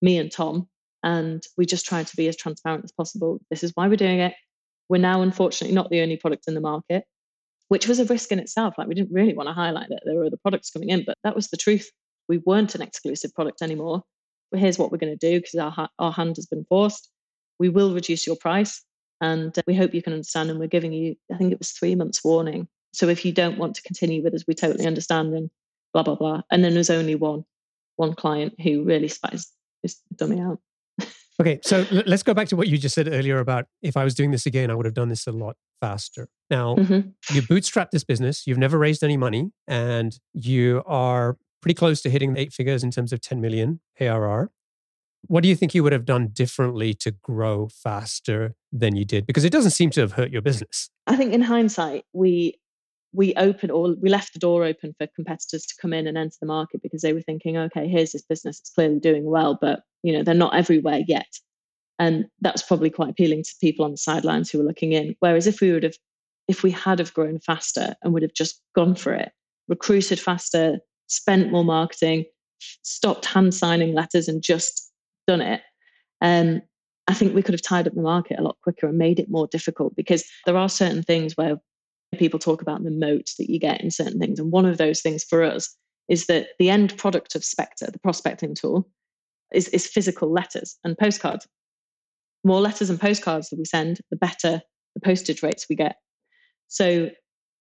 [0.02, 0.68] me and Tom.
[1.02, 3.40] And we just tried to be as transparent as possible.
[3.50, 4.34] This is why we're doing it.
[4.90, 7.04] We're now, unfortunately, not the only product in the market,
[7.68, 8.74] which was a risk in itself.
[8.76, 11.16] Like we didn't really want to highlight that there were other products coming in, but
[11.22, 11.88] that was the truth.
[12.28, 14.02] We weren't an exclusive product anymore.
[14.50, 17.08] But here's what we're going to do because our, our hand has been forced.
[17.60, 18.82] We will reduce your price
[19.20, 20.50] and uh, we hope you can understand.
[20.50, 22.66] And we're giving you, I think it was three months warning.
[22.92, 25.50] So if you don't want to continue with us, we totally understand and
[25.94, 26.42] blah, blah, blah.
[26.50, 27.44] And then there's only one,
[27.94, 29.46] one client who really spies
[29.84, 30.58] this dummy out.
[31.40, 31.60] Okay.
[31.62, 34.30] So let's go back to what you just said earlier about if I was doing
[34.30, 36.28] this again, I would have done this a lot faster.
[36.50, 37.10] Now, mm-hmm.
[37.34, 42.10] you bootstrap this business, you've never raised any money, and you are pretty close to
[42.10, 44.50] hitting eight figures in terms of 10 million ARR.
[45.26, 49.26] What do you think you would have done differently to grow faster than you did?
[49.26, 50.88] Because it doesn't seem to have hurt your business.
[51.06, 52.54] I think in hindsight, we
[53.12, 56.36] we opened or we left the door open for competitors to come in and enter
[56.40, 59.82] the market because they were thinking, okay, here's this business, it's clearly doing well, but
[60.02, 61.28] you know, they're not everywhere yet.
[61.98, 65.14] And that's probably quite appealing to people on the sidelines who are looking in.
[65.20, 65.96] Whereas if we would have
[66.48, 69.30] if we had have grown faster and would have just gone for it,
[69.68, 72.24] recruited faster, spent more marketing,
[72.82, 74.90] stopped hand signing letters and just
[75.28, 75.60] done it,
[76.22, 76.60] um,
[77.06, 79.30] I think we could have tied up the market a lot quicker and made it
[79.30, 81.56] more difficult because there are certain things where
[82.18, 84.38] people talk about the moat that you get in certain things.
[84.38, 85.76] And one of those things for us
[86.08, 88.88] is that the end product of Spectre, the prospecting tool,
[89.52, 91.46] is, is physical letters and postcards.
[92.42, 94.62] More letters and postcards that we send, the better
[94.94, 95.96] the postage rates we get.
[96.68, 97.10] So,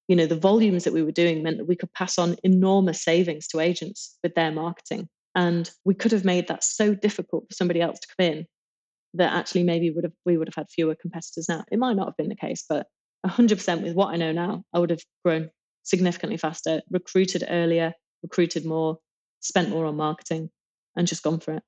[0.08, 3.04] you know, the volumes that we were doing meant that we could pass on enormous
[3.04, 5.08] savings to agents with their marketing.
[5.36, 8.46] And we could have made that so difficult for somebody else to come in
[9.14, 11.64] that actually maybe would have we would have had fewer competitors now.
[11.72, 12.88] It might not have been the case, but
[13.26, 15.50] 100% with what I know now, I would have grown
[15.84, 18.98] significantly faster, recruited earlier, recruited more,
[19.40, 20.50] spent more on marketing,
[20.96, 21.64] and just gone for it.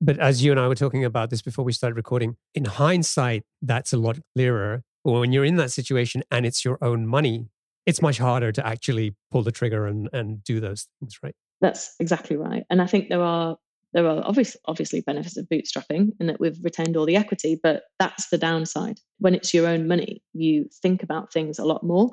[0.00, 3.44] But as you and I were talking about this before we started recording, in hindsight,
[3.62, 4.82] that's a lot clearer.
[5.02, 7.48] When you're in that situation and it's your own money,
[7.86, 11.34] it's much harder to actually pull the trigger and, and do those things, right?
[11.60, 12.64] That's exactly right.
[12.68, 13.56] And I think there are
[13.96, 17.84] there are obviously obviously benefits of bootstrapping in that we've retained all the equity, but
[17.98, 19.00] that's the downside.
[19.20, 22.12] When it's your own money, you think about things a lot more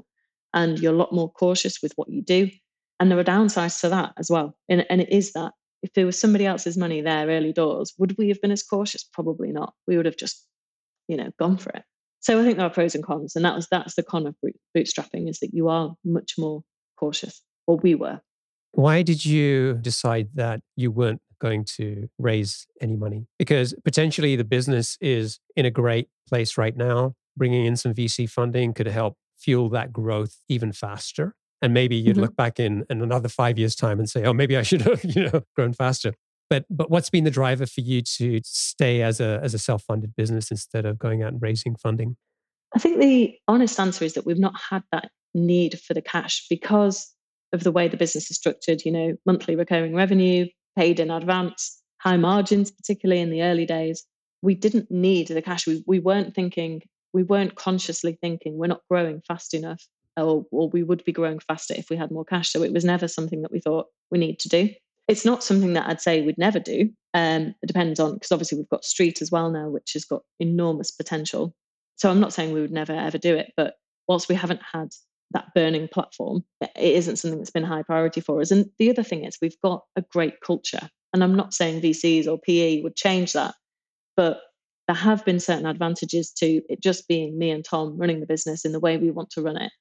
[0.54, 2.50] and you're a lot more cautious with what you do.
[3.02, 4.56] And there are downsides to that as well.
[4.70, 8.18] And, and it is that if there was somebody else's money there early doors, would
[8.18, 9.04] we have been as cautious?
[9.04, 9.74] Probably not.
[9.86, 10.48] We would have just,
[11.10, 11.84] you know, gone for it.
[12.22, 14.36] So I think there are pros and cons, and that was that's the con of
[14.78, 16.64] bootstrapping is that you are much more
[16.98, 18.22] cautious, or we were.
[18.72, 23.28] Why did you decide that you weren't going to raise any money?
[23.38, 27.14] Because potentially the business is in a great place right now.
[27.36, 31.36] Bringing in some VC funding could help fuel that growth even faster.
[31.62, 32.22] And maybe you'd mm-hmm.
[32.22, 35.04] look back in, in another five years' time and say, oh, maybe I should have,
[35.16, 36.14] you know, grown faster.
[36.50, 40.16] But but what's been the driver for you to stay as a as a self-funded
[40.16, 42.16] business instead of going out and raising funding?
[42.76, 46.46] I think the honest answer is that we've not had that need for the cash
[46.50, 47.14] because
[47.54, 51.82] of the way the business is structured, you know, monthly recurring revenue, paid in advance,
[52.00, 54.06] high margins, particularly in the early days.
[54.42, 55.66] We didn't need the cash.
[55.66, 56.82] We, we weren't thinking,
[57.14, 59.82] we weren't consciously thinking we're not growing fast enough,
[60.18, 62.52] or, or we would be growing faster if we had more cash.
[62.52, 64.70] So it was never something that we thought we need to do.
[65.08, 66.90] It's not something that I'd say we'd never do.
[67.14, 70.22] Um, it depends on, because obviously we've got Street as well now, which has got
[70.40, 71.54] enormous potential.
[71.96, 73.76] So I'm not saying we would never ever do it, but
[74.08, 74.90] whilst we haven't had
[75.34, 78.52] that burning platform, it isn't something that's been high priority for us.
[78.52, 80.90] And the other thing is, we've got a great culture.
[81.14, 83.56] And I'm not saying VCs or PE would change that,
[84.16, 84.42] but
[84.88, 88.66] there have been certain advantages to it just being me and Tom running the business
[88.66, 89.72] in the way we want to run it.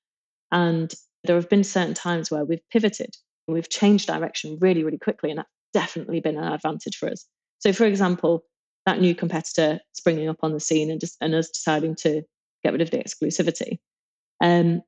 [0.51, 0.93] And
[1.25, 3.15] there have been certain times where we've pivoted,
[3.49, 5.31] we've changed direction really, really quickly.
[5.31, 7.27] And that's definitely been an advantage for us.
[7.59, 8.45] So, for example,
[8.87, 12.23] that new competitor springing up on the scene and just and us deciding to
[12.62, 13.79] get rid of the exclusivity
[14.41, 14.83] Um,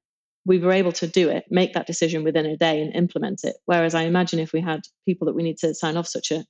[0.46, 3.56] we were able to do it, make that decision within a day and implement it.
[3.64, 6.44] Whereas I imagine if we had people that we need to sign off such a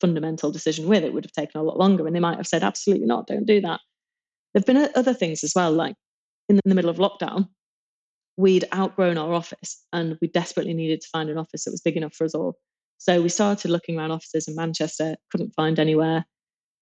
[0.00, 2.06] fundamental decision with, it would have taken a lot longer.
[2.06, 3.80] And they might have said, absolutely not, don't do that.
[4.54, 5.94] There have been other things as well, like
[6.48, 7.48] in the middle of lockdown,
[8.36, 11.96] we'd outgrown our office and we desperately needed to find an office that was big
[11.96, 12.56] enough for us all.
[12.98, 16.26] So we started looking around offices in Manchester, couldn't find anywhere.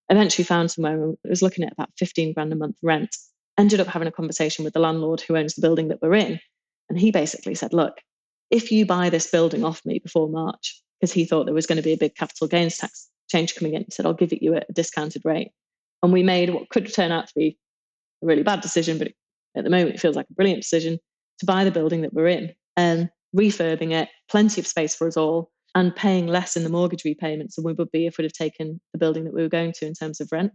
[0.09, 3.15] Eventually found somewhere and was looking at about 15 grand a month rent.
[3.59, 6.41] Ended up having a conversation with the landlord who owns the building that we're in.
[6.89, 7.99] And he basically said, Look,
[8.51, 11.77] if you buy this building off me before March, because he thought there was going
[11.77, 14.43] to be a big capital gains tax change coming in, he said, I'll give it
[14.43, 15.53] you at a discounted rate.
[16.03, 17.59] And we made what could turn out to be
[18.23, 19.09] a really bad decision, but
[19.57, 20.99] at the moment it feels like a brilliant decision
[21.41, 25.17] to buy the building that we're in and refurbing it, plenty of space for us
[25.17, 28.33] all, and paying less in the mortgage repayments than we would be if we'd have
[28.33, 30.53] taken the building that we were going to in terms of rent.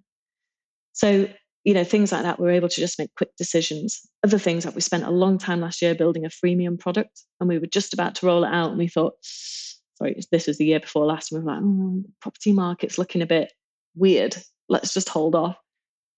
[0.94, 1.28] So,
[1.64, 4.02] you know, things like that, we were able to just make quick decisions.
[4.24, 7.48] Other things like we spent a long time last year building a freemium product and
[7.48, 10.66] we were just about to roll it out and we thought, sorry, this was the
[10.66, 13.54] year before last, and we were like, oh, property market's looking a bit
[13.96, 14.36] weird.
[14.68, 15.58] Let's just hold off.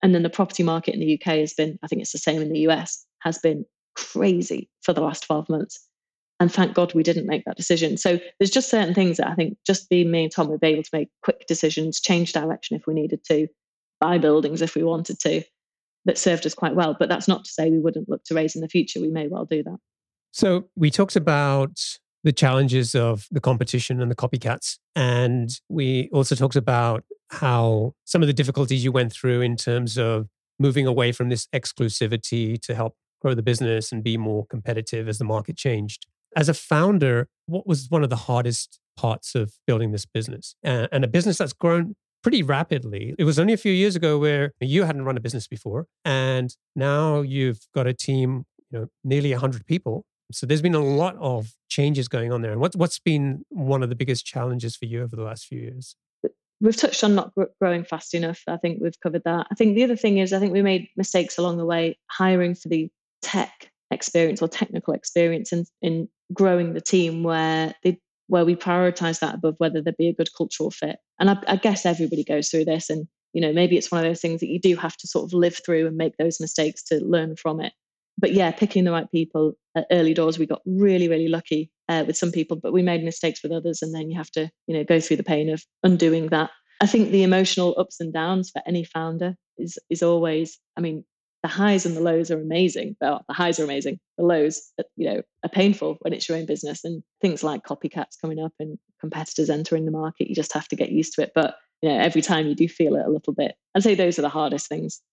[0.01, 2.41] And then the property market in the UK has been, I think it's the same
[2.41, 5.79] in the US, has been crazy for the last 12 months.
[6.39, 7.97] And thank God we didn't make that decision.
[7.97, 10.73] So there's just certain things that I think just being me and Tom, we've been
[10.73, 13.47] able to make quick decisions, change direction if we needed to,
[13.99, 15.43] buy buildings if we wanted to,
[16.05, 16.95] that served us quite well.
[16.97, 18.99] But that's not to say we wouldn't look to raise in the future.
[18.99, 19.77] We may well do that.
[20.31, 21.79] So we talked about
[22.23, 24.79] the challenges of the competition and the copycats.
[24.95, 29.97] And we also talked about how some of the difficulties you went through in terms
[29.97, 30.27] of
[30.59, 35.17] moving away from this exclusivity to help grow the business and be more competitive as
[35.17, 36.05] the market changed.
[36.35, 41.03] As a founder, what was one of the hardest parts of building this business and
[41.03, 43.13] a business that's grown pretty rapidly?
[43.19, 46.49] It was only a few years ago where you hadn't run a business before, and
[46.75, 50.05] now you've got a team, you know, nearly 100 people.
[50.31, 52.51] So there's been a lot of changes going on there.
[52.51, 55.59] And what's what's been one of the biggest challenges for you over the last few
[55.59, 55.95] years?
[56.61, 58.41] we've touched on not growing fast enough.
[58.47, 59.45] I think we've covered that.
[59.51, 62.55] I think the other thing is I think we made mistakes along the way hiring
[62.55, 62.89] for the
[63.21, 69.19] tech experience or technical experience in, in growing the team where they where we prioritize
[69.19, 70.97] that above whether there'd be a good cultural fit.
[71.19, 74.09] And I, I guess everybody goes through this and you know maybe it's one of
[74.09, 76.83] those things that you do have to sort of live through and make those mistakes
[76.85, 77.73] to learn from it.
[78.17, 82.03] But yeah picking the right people at early doors we got really really lucky uh,
[82.07, 84.75] with some people but we made mistakes with others and then you have to you
[84.75, 86.49] know go through the pain of undoing that.
[86.81, 91.05] I think the emotional ups and downs for any founder is is always i mean
[91.45, 92.95] the highs and the lows are amazing.
[92.99, 93.99] Well, the highs are amazing.
[94.17, 97.61] The lows, uh, you know, are painful when it's your own business and things like
[97.61, 100.27] copycats coming up and competitors entering the market.
[100.27, 101.33] You just have to get used to it.
[101.35, 101.53] But
[101.83, 103.53] you know, every time you do feel it a little bit.
[103.75, 105.03] I'd say those are the hardest things.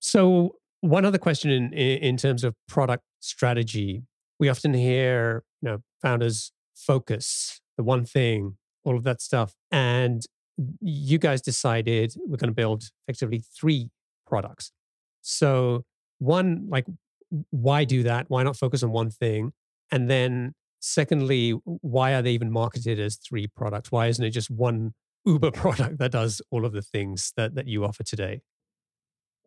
[0.00, 4.04] So, one other question in in terms of product strategy,
[4.40, 10.24] we often hear, you know, founders focus the one thing, all of that stuff, and
[10.80, 13.90] you guys decided we're going to build effectively three
[14.26, 14.72] products
[15.24, 15.84] so,
[16.18, 16.84] one, like,
[17.50, 18.26] why do that?
[18.28, 19.52] Why not focus on one thing?
[19.90, 23.90] And then, secondly, why are they even marketed as three products?
[23.90, 24.92] Why isn't it just one
[25.24, 28.42] Uber product that does all of the things that, that you offer today?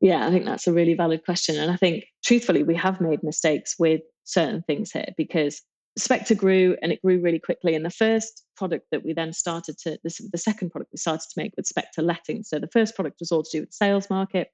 [0.02, 1.60] Yeah, I think that's a really valid question.
[1.60, 5.62] And I think, truthfully, we have made mistakes with certain things here because
[5.96, 7.76] Spectre grew and it grew really quickly.
[7.76, 11.40] And the first product that we then started to, the second product we started to
[11.40, 12.42] make with Spectre Letting.
[12.42, 14.50] So the first product was all to do with sales market.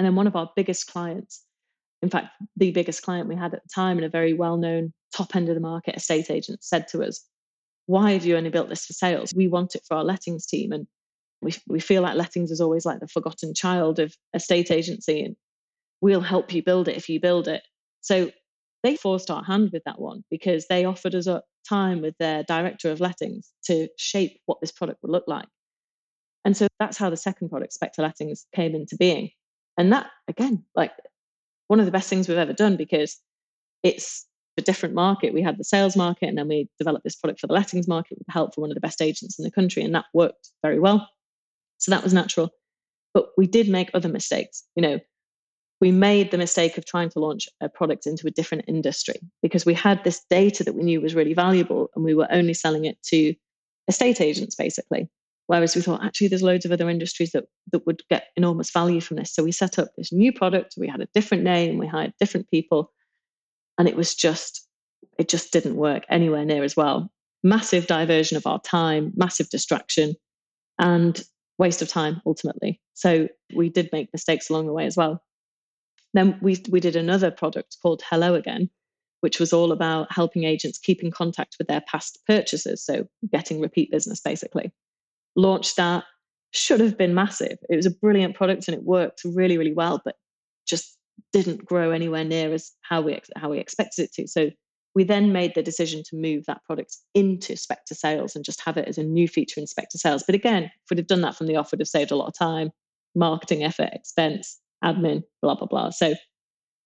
[0.00, 1.44] And then one of our biggest clients,
[2.00, 4.94] in fact, the biggest client we had at the time, and a very well known
[5.14, 7.22] top end of the market estate agent, said to us,
[7.84, 9.34] Why have you only built this for sales?
[9.36, 10.72] We want it for our lettings team.
[10.72, 10.86] And
[11.42, 15.22] we, we feel like lettings is always like the forgotten child of estate agency.
[15.22, 15.36] And
[16.00, 17.60] we'll help you build it if you build it.
[18.00, 18.30] So
[18.82, 21.28] they forced our hand with that one because they offered us
[21.68, 25.48] time with their director of lettings to shape what this product would look like.
[26.46, 29.32] And so that's how the second product, Spectre Lettings, came into being.
[29.78, 30.92] And that, again, like
[31.68, 33.16] one of the best things we've ever done because
[33.82, 34.26] it's
[34.58, 35.32] a different market.
[35.32, 38.18] We had the sales market and then we developed this product for the lettings market
[38.18, 39.82] with the help from one of the best agents in the country.
[39.82, 41.08] And that worked very well.
[41.78, 42.50] So that was natural.
[43.14, 44.64] But we did make other mistakes.
[44.76, 44.98] You know,
[45.80, 49.64] we made the mistake of trying to launch a product into a different industry because
[49.64, 52.84] we had this data that we knew was really valuable and we were only selling
[52.84, 53.34] it to
[53.88, 55.08] estate agents basically
[55.50, 59.00] Whereas we thought, actually, there's loads of other industries that, that would get enormous value
[59.00, 59.34] from this.
[59.34, 60.74] So we set up this new product.
[60.76, 61.76] We had a different name.
[61.76, 62.92] We hired different people.
[63.76, 64.64] And it was just,
[65.18, 67.10] it just didn't work anywhere near as well.
[67.42, 70.14] Massive diversion of our time, massive distraction,
[70.78, 71.20] and
[71.58, 72.80] waste of time ultimately.
[72.94, 75.20] So we did make mistakes along the way as well.
[76.14, 78.70] Then we, we did another product called Hello Again,
[79.20, 82.84] which was all about helping agents keep in contact with their past purchases.
[82.86, 84.70] So getting repeat business basically.
[85.36, 86.04] Launched that,
[86.52, 87.58] should have been massive.
[87.68, 90.16] It was a brilliant product and it worked really, really well, but
[90.66, 90.98] just
[91.32, 94.26] didn't grow anywhere near as how we how we expected it to.
[94.26, 94.50] So
[94.94, 98.76] we then made the decision to move that product into Spectre Sales and just have
[98.76, 100.24] it as a new feature in Spectre Sales.
[100.26, 102.26] But again, if we'd have done that from the off, we'd have saved a lot
[102.26, 102.70] of time,
[103.14, 105.90] marketing effort, expense, admin, blah blah blah.
[105.90, 106.14] So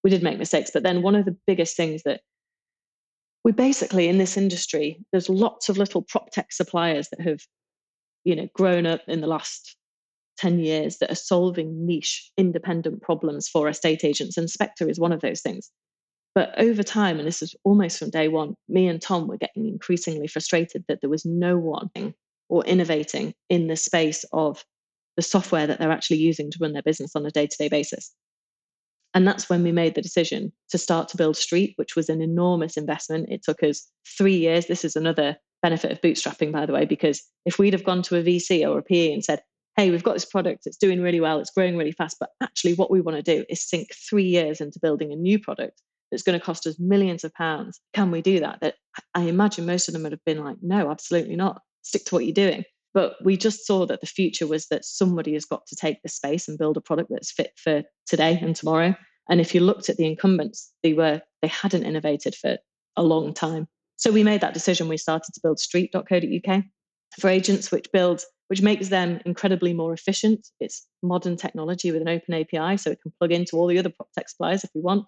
[0.03, 0.70] we did make mistakes.
[0.72, 2.20] But then one of the biggest things that
[3.45, 7.40] we basically in this industry, there's lots of little prop tech suppliers that have,
[8.25, 9.77] you know, grown up in the last
[10.39, 14.37] 10 years that are solving niche independent problems for estate agents.
[14.37, 15.70] And Spectre is one of those things.
[16.35, 19.68] But over time, and this is almost from day one, me and Tom were getting
[19.68, 21.91] increasingly frustrated that there was no one
[22.49, 24.64] or innovating in the space of
[25.16, 27.68] the software that they're actually using to run their business on a day to day
[27.68, 28.12] basis.
[29.14, 32.20] And that's when we made the decision to start to build Street, which was an
[32.20, 33.29] enormous investment.
[33.31, 34.66] It took us three years.
[34.66, 38.16] This is another benefit of bootstrapping, by the way, because if we'd have gone to
[38.18, 39.40] a VC or a PE and said,
[39.78, 42.74] hey, we've got this product, it's doing really well, it's growing really fast, but actually
[42.74, 46.22] what we want to do is sink three years into building a new product that's
[46.22, 47.80] going to cost us millions of pounds.
[47.94, 48.58] Can we do that?
[48.60, 48.74] That
[49.14, 51.62] I imagine most of them would have been like, no, absolutely not.
[51.80, 52.64] Stick to what you're doing.
[52.92, 56.10] But we just saw that the future was that somebody has got to take the
[56.10, 58.94] space and build a product that's fit for today and tomorrow.
[59.30, 62.58] And if you looked at the incumbents, they were they hadn't innovated for
[62.96, 63.66] a long time.
[63.97, 64.88] So we made that decision.
[64.88, 66.64] We started to build street.co.uk
[67.20, 70.47] for agents, which builds which makes them incredibly more efficient.
[70.61, 73.88] It's modern technology with an open API, so it can plug into all the other
[73.88, 75.07] prop tech suppliers if we want.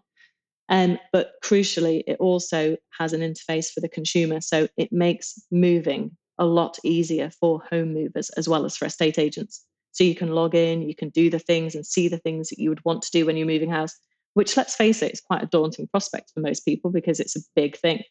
[0.69, 6.17] Um, but crucially, it also has an interface for the consumer, so it makes moving
[6.39, 9.65] a lot easier for home movers as well as for estate agents.
[9.93, 12.59] So you can log in, you can do the things and see the things that
[12.59, 13.95] you would want to do when you're moving house,
[14.35, 17.41] which let's face it, is quite a daunting prospect for most people because it's a
[17.55, 18.03] big thing.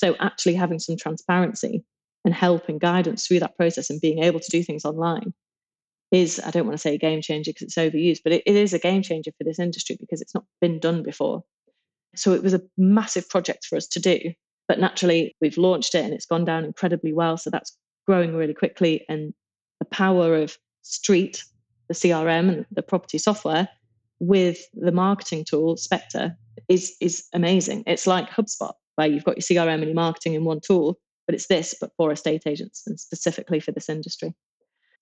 [0.00, 1.84] So actually having some transparency
[2.24, 5.34] and help and guidance through that process and being able to do things online
[6.10, 8.56] is, I don't want to say a game changer because it's overused, but it, it
[8.56, 11.42] is a game changer for this industry because it's not been done before.
[12.16, 14.18] So it was a massive project for us to do.
[14.68, 17.36] But naturally, we've launched it and it's gone down incredibly well.
[17.36, 17.76] So that's
[18.06, 19.04] growing really quickly.
[19.06, 19.34] And
[19.80, 21.44] the power of Street,
[21.88, 23.68] the CRM and the property software
[24.18, 26.38] with the marketing tool, Spectre,
[26.68, 27.84] is, is amazing.
[27.86, 31.34] It's like HubSpot, where you've got your CRM and your marketing in one tool, but
[31.34, 34.34] it's this, but for estate agents and specifically for this industry.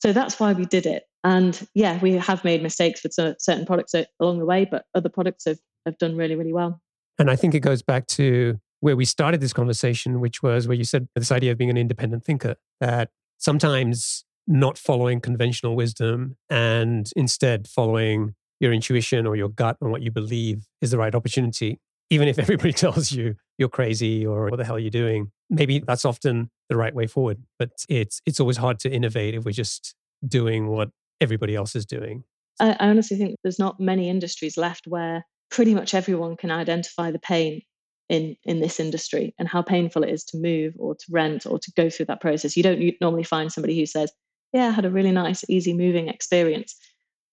[0.01, 1.03] So that's why we did it.
[1.25, 5.47] And yeah, we have made mistakes with certain products along the way, but other products
[5.47, 6.81] have, have done really, really well.
[7.19, 10.77] And I think it goes back to where we started this conversation, which was where
[10.77, 16.37] you said this idea of being an independent thinker, that sometimes not following conventional wisdom
[16.49, 21.17] and instead following your intuition or your gut and what you believe is the right
[21.17, 21.81] opportunity.
[22.11, 25.81] Even if everybody tells you you're crazy or what the hell are you doing, maybe
[25.81, 27.43] that's often the right way forward.
[27.59, 29.95] But it's it's always hard to innovate if we're just
[30.27, 30.91] doing what
[31.21, 32.25] everybody else is doing.
[32.61, 37.11] I, I honestly think there's not many industries left where pretty much everyone can identify
[37.11, 37.63] the pain
[38.09, 41.59] in in this industry and how painful it is to move or to rent or
[41.59, 42.57] to go through that process.
[42.57, 44.13] You don't normally find somebody who says,
[44.53, 46.75] "Yeah, I had a really nice, easy moving experience."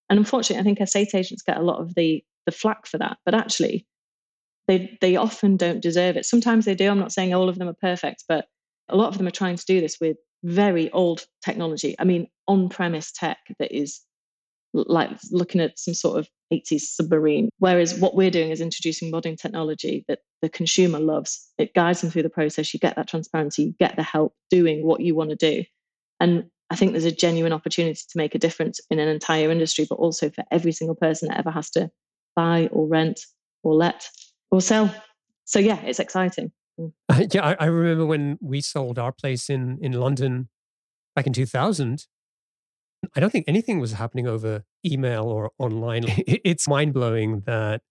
[0.10, 3.18] And unfortunately, I think estate agents get a lot of the the flack for that,
[3.26, 3.88] but actually,
[4.68, 6.26] they they often don't deserve it.
[6.26, 6.90] Sometimes they do.
[6.90, 8.46] I'm not saying all of them are perfect, but
[8.90, 11.96] a lot of them are trying to do this with very old technology.
[11.98, 14.02] I mean, on-premise tech that is
[14.74, 17.50] like looking at some sort of 80s submarine.
[17.60, 21.50] Whereas what we're doing is introducing modern technology that the consumer loves.
[21.58, 22.74] It guides them through the process.
[22.74, 25.64] You get that transparency, you get the help doing what you want to do.
[26.20, 29.86] And I think there's a genuine opportunity to make a difference in an entire industry,
[29.90, 31.90] but also for every single person that ever has to
[32.36, 33.22] buy or rent
[33.64, 34.08] or let
[34.56, 34.94] or sell.
[35.46, 36.52] So yeah, it's exciting.
[36.80, 36.88] Uh,
[37.32, 40.50] yeah, I, I remember when we sold our place in in London
[41.16, 42.08] back in 2000
[43.16, 46.06] I don't think anything was happening over email or online.
[46.28, 47.82] It's mind blowing that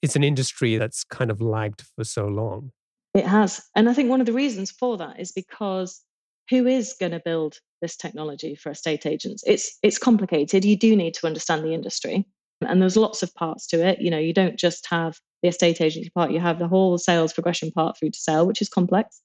[0.00, 2.70] it's an industry that's kind of lagged for so long.
[3.14, 3.60] It has.
[3.76, 6.00] And I think one of the reasons for that is because
[6.48, 9.42] who is going to build this technology for estate agents?
[9.46, 10.64] It's it's complicated.
[10.64, 12.26] You do need to understand the industry.
[12.66, 14.00] And there's lots of parts to it.
[14.00, 17.32] You know, you don't just have the estate agency part, you have the whole sales
[17.32, 19.20] progression part through to sale, which is complex.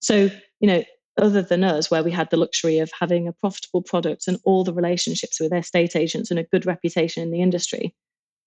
[0.00, 0.84] So, you know,
[1.18, 4.64] other than us, where we had the luxury of having a profitable product and all
[4.64, 7.94] the relationships with estate agents and a good reputation in the industry,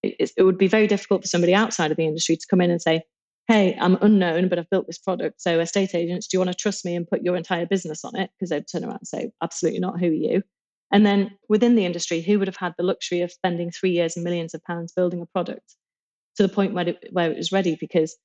[0.03, 2.71] it, it, would be very difficult for somebody outside of the industry to come in
[2.71, 3.01] and say,
[3.47, 5.41] Hey, I'm unknown, but I've built this product.
[5.41, 8.15] So, estate agents, do you want to trust me and put your entire business on
[8.15, 8.29] it?
[8.35, 9.99] Because they'd turn around and say, Absolutely not.
[9.99, 10.43] Who are you?
[10.91, 14.15] And then within the industry, who would have had the luxury of spending three years
[14.15, 15.75] and millions of pounds building a product?
[16.39, 18.15] to the point where it, where it was ready because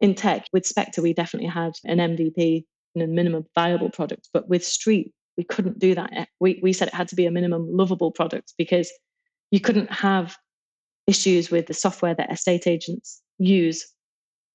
[0.00, 2.64] in tech with Spectre, we definitely had an MVP
[2.96, 4.28] and a minimum viable product.
[4.32, 6.10] But with Street, we couldn't do that.
[6.12, 8.90] Eh, we, we said it had to be a minimum lovable product because
[9.52, 10.36] you couldn't have
[11.06, 13.86] issues with the software that estate agents use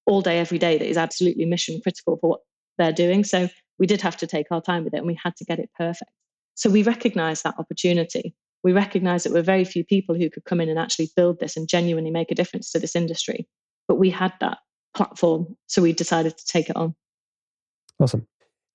[0.06, 2.41] all day, every day that is absolutely mission critical for what
[2.78, 3.24] they're doing.
[3.24, 3.47] So
[3.78, 5.70] we did have to take our time with it and we had to get it
[5.78, 6.12] perfect.
[6.60, 8.36] So we recognize that opportunity.
[8.66, 11.55] We recognize that we're very few people who could come in and actually build this
[11.55, 13.47] and genuinely make a difference to this industry.
[13.88, 14.57] But we had that
[14.93, 15.55] platform.
[15.68, 16.95] So we decided to take it on.
[17.97, 18.28] Awesome.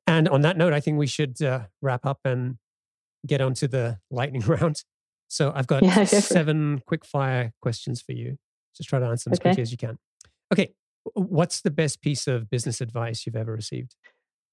[0.07, 2.57] And on that note, I think we should uh, wrap up and
[3.27, 4.83] get on to the lightning round.
[5.29, 8.39] So I've got yeah, seven quick fire questions for you.
[8.75, 9.51] Just try to answer them okay.
[9.51, 9.99] as quickly as you can.
[10.51, 10.73] Okay.
[11.13, 13.95] What's the best piece of business advice you've ever received?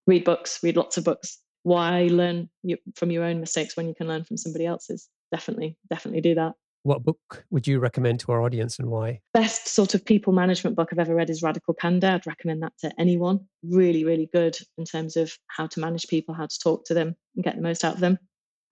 [0.06, 1.40] Read books, read lots of books.
[1.64, 2.50] Why learn
[2.96, 5.08] from your own mistakes when you can learn from somebody else's?
[5.32, 6.54] Definitely, definitely do that.
[6.84, 9.20] What book would you recommend to our audience and why?
[9.34, 12.08] Best sort of people management book I've ever read is Radical Candor.
[12.08, 13.42] I'd recommend that to anyone.
[13.64, 17.16] Really, really good in terms of how to manage people, how to talk to them
[17.36, 18.18] and get the most out of them.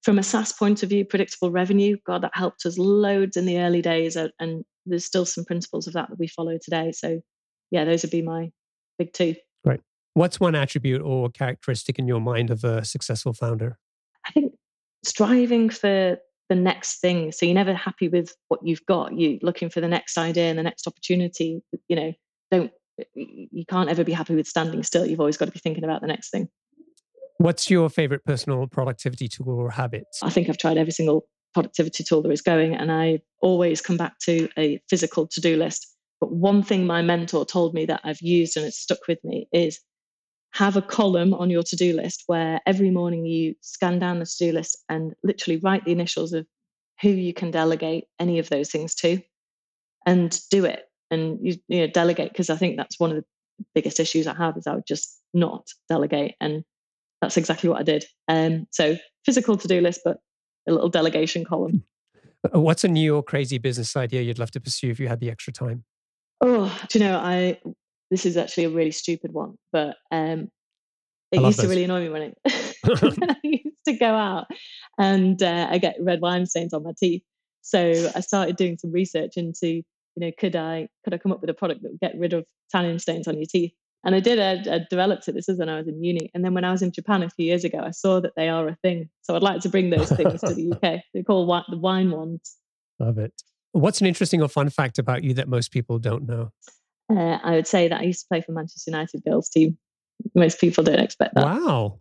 [0.01, 3.59] From a SaaS point of view, predictable revenue, God, that helped us loads in the
[3.59, 4.17] early days.
[4.17, 6.91] Uh, and there's still some principles of that that we follow today.
[6.91, 7.21] So,
[7.69, 8.49] yeah, those would be my
[8.97, 9.35] big two.
[10.19, 13.77] What's one attribute or characteristic in your mind of a successful founder?
[14.27, 14.51] I think
[15.05, 16.17] striving for
[16.49, 17.31] the next thing.
[17.31, 19.17] So you're never happy with what you've got.
[19.17, 21.61] You're looking for the next idea and the next opportunity.
[21.87, 22.13] You know,
[22.51, 22.69] don't
[23.13, 25.05] you can't ever be happy with standing still.
[25.05, 26.49] You've always got to be thinking about the next thing.
[27.37, 30.03] What's your favorite personal productivity tool or habit?
[30.21, 33.95] I think I've tried every single productivity tool there is going, and I always come
[33.95, 35.95] back to a physical to do list.
[36.19, 39.47] But one thing my mentor told me that I've used and it's stuck with me
[39.53, 39.79] is
[40.53, 44.25] have a column on your to do list where every morning you scan down the
[44.25, 46.45] to do list and literally write the initials of
[47.01, 49.21] who you can delegate any of those things to
[50.05, 50.83] and do it.
[51.11, 53.25] And you, you know delegate because i think that's one of the
[53.73, 56.63] biggest issues i have is i would just not delegate and
[57.19, 58.05] that's exactly what i did.
[58.27, 58.95] Um, so
[59.25, 60.17] physical to-do list but
[60.67, 61.83] a little delegation column.
[62.55, 65.19] Uh, what's a new or crazy business idea you'd love to pursue if you had
[65.19, 65.83] the extra time?
[66.39, 67.59] Oh do you know i
[68.09, 70.49] this is actually a really stupid one, but um,
[71.31, 71.65] it used those.
[71.65, 72.37] to really annoy me when, it,
[73.01, 74.47] when I used to go out
[74.97, 77.23] and uh, I get red wine stains on my teeth.
[77.61, 79.83] So I started doing some research into, you
[80.17, 82.45] know, could I could I come up with a product that would get rid of
[82.71, 83.73] tannin stains on your teeth?
[84.03, 84.39] And I did.
[84.39, 85.33] I, I, developed it.
[85.33, 87.29] This is when I was in uni, and then when I was in Japan a
[87.29, 89.09] few years ago, I saw that they are a thing.
[89.23, 91.01] So I'd like to bring those things to the UK.
[91.13, 92.55] They're called the wine ones.
[92.97, 93.33] Love it.
[93.73, 96.51] What's an interesting or fun fact about you that most people don't know?
[97.09, 99.77] Uh, I would say that I used to play for Manchester United girls team.
[100.35, 101.45] Most people don't expect that.
[101.45, 101.97] Wow.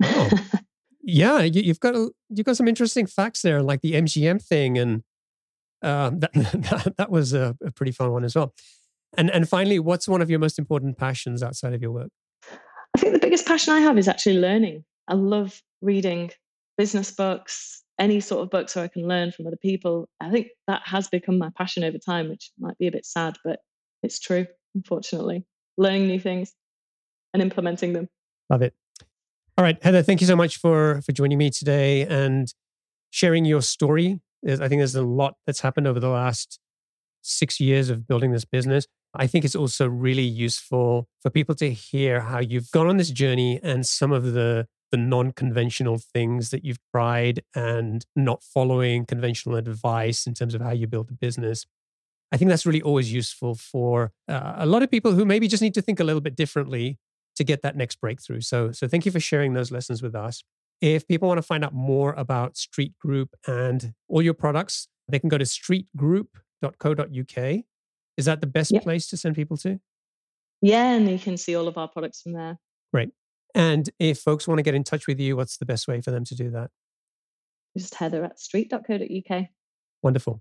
[0.00, 0.28] wow.
[1.02, 4.78] yeah, you, have got a, you've got some interesting facts there, like the MGM thing,
[4.78, 5.02] and
[5.82, 8.54] um, that, that, that was a, a pretty fun one as well.
[9.16, 12.10] And and finally, what's one of your most important passions outside of your work?
[12.94, 14.84] I think the biggest passion I have is actually learning.
[15.08, 16.30] I love reading
[16.76, 20.08] business books, any sort of books where I can learn from other people.
[20.20, 23.36] I think that has become my passion over time, which might be a bit sad,
[23.44, 23.60] but
[24.02, 25.44] it's true, unfortunately.
[25.76, 26.54] Learning new things
[27.32, 28.08] and implementing them.
[28.50, 28.74] Love it.
[29.56, 32.52] All right, Heather, thank you so much for for joining me today and
[33.10, 34.20] sharing your story.
[34.46, 36.60] I think there's a lot that's happened over the last
[37.22, 38.86] six years of building this business.
[39.14, 43.10] I think it's also really useful for people to hear how you've gone on this
[43.10, 49.56] journey and some of the the non-conventional things that you've tried and not following conventional
[49.56, 51.66] advice in terms of how you build a business.
[52.30, 55.62] I think that's really always useful for uh, a lot of people who maybe just
[55.62, 56.98] need to think a little bit differently
[57.36, 58.40] to get that next breakthrough.
[58.40, 60.42] So, so thank you for sharing those lessons with us.
[60.80, 65.18] If people want to find out more about Street Group and all your products, they
[65.18, 67.64] can go to streetgroup.co.uk.
[68.16, 68.82] Is that the best yep.
[68.82, 69.80] place to send people to?
[70.60, 72.58] Yeah, and you can see all of our products from there.
[72.92, 73.10] Great.
[73.54, 76.10] And if folks want to get in touch with you, what's the best way for
[76.10, 76.70] them to do that?
[77.76, 79.44] Just heather at street.co.uk.
[80.02, 80.40] Wonderful.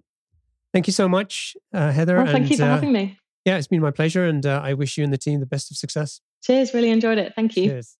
[0.77, 2.17] Thank you so much, uh, Heather.
[2.17, 3.17] Well, thank and, you for uh, having me.
[3.45, 4.27] Yeah, it's been my pleasure.
[4.27, 6.21] And uh, I wish you and the team the best of success.
[6.43, 6.71] Cheers.
[6.71, 7.33] Really enjoyed it.
[7.35, 7.69] Thank you.
[7.69, 7.97] Cheers.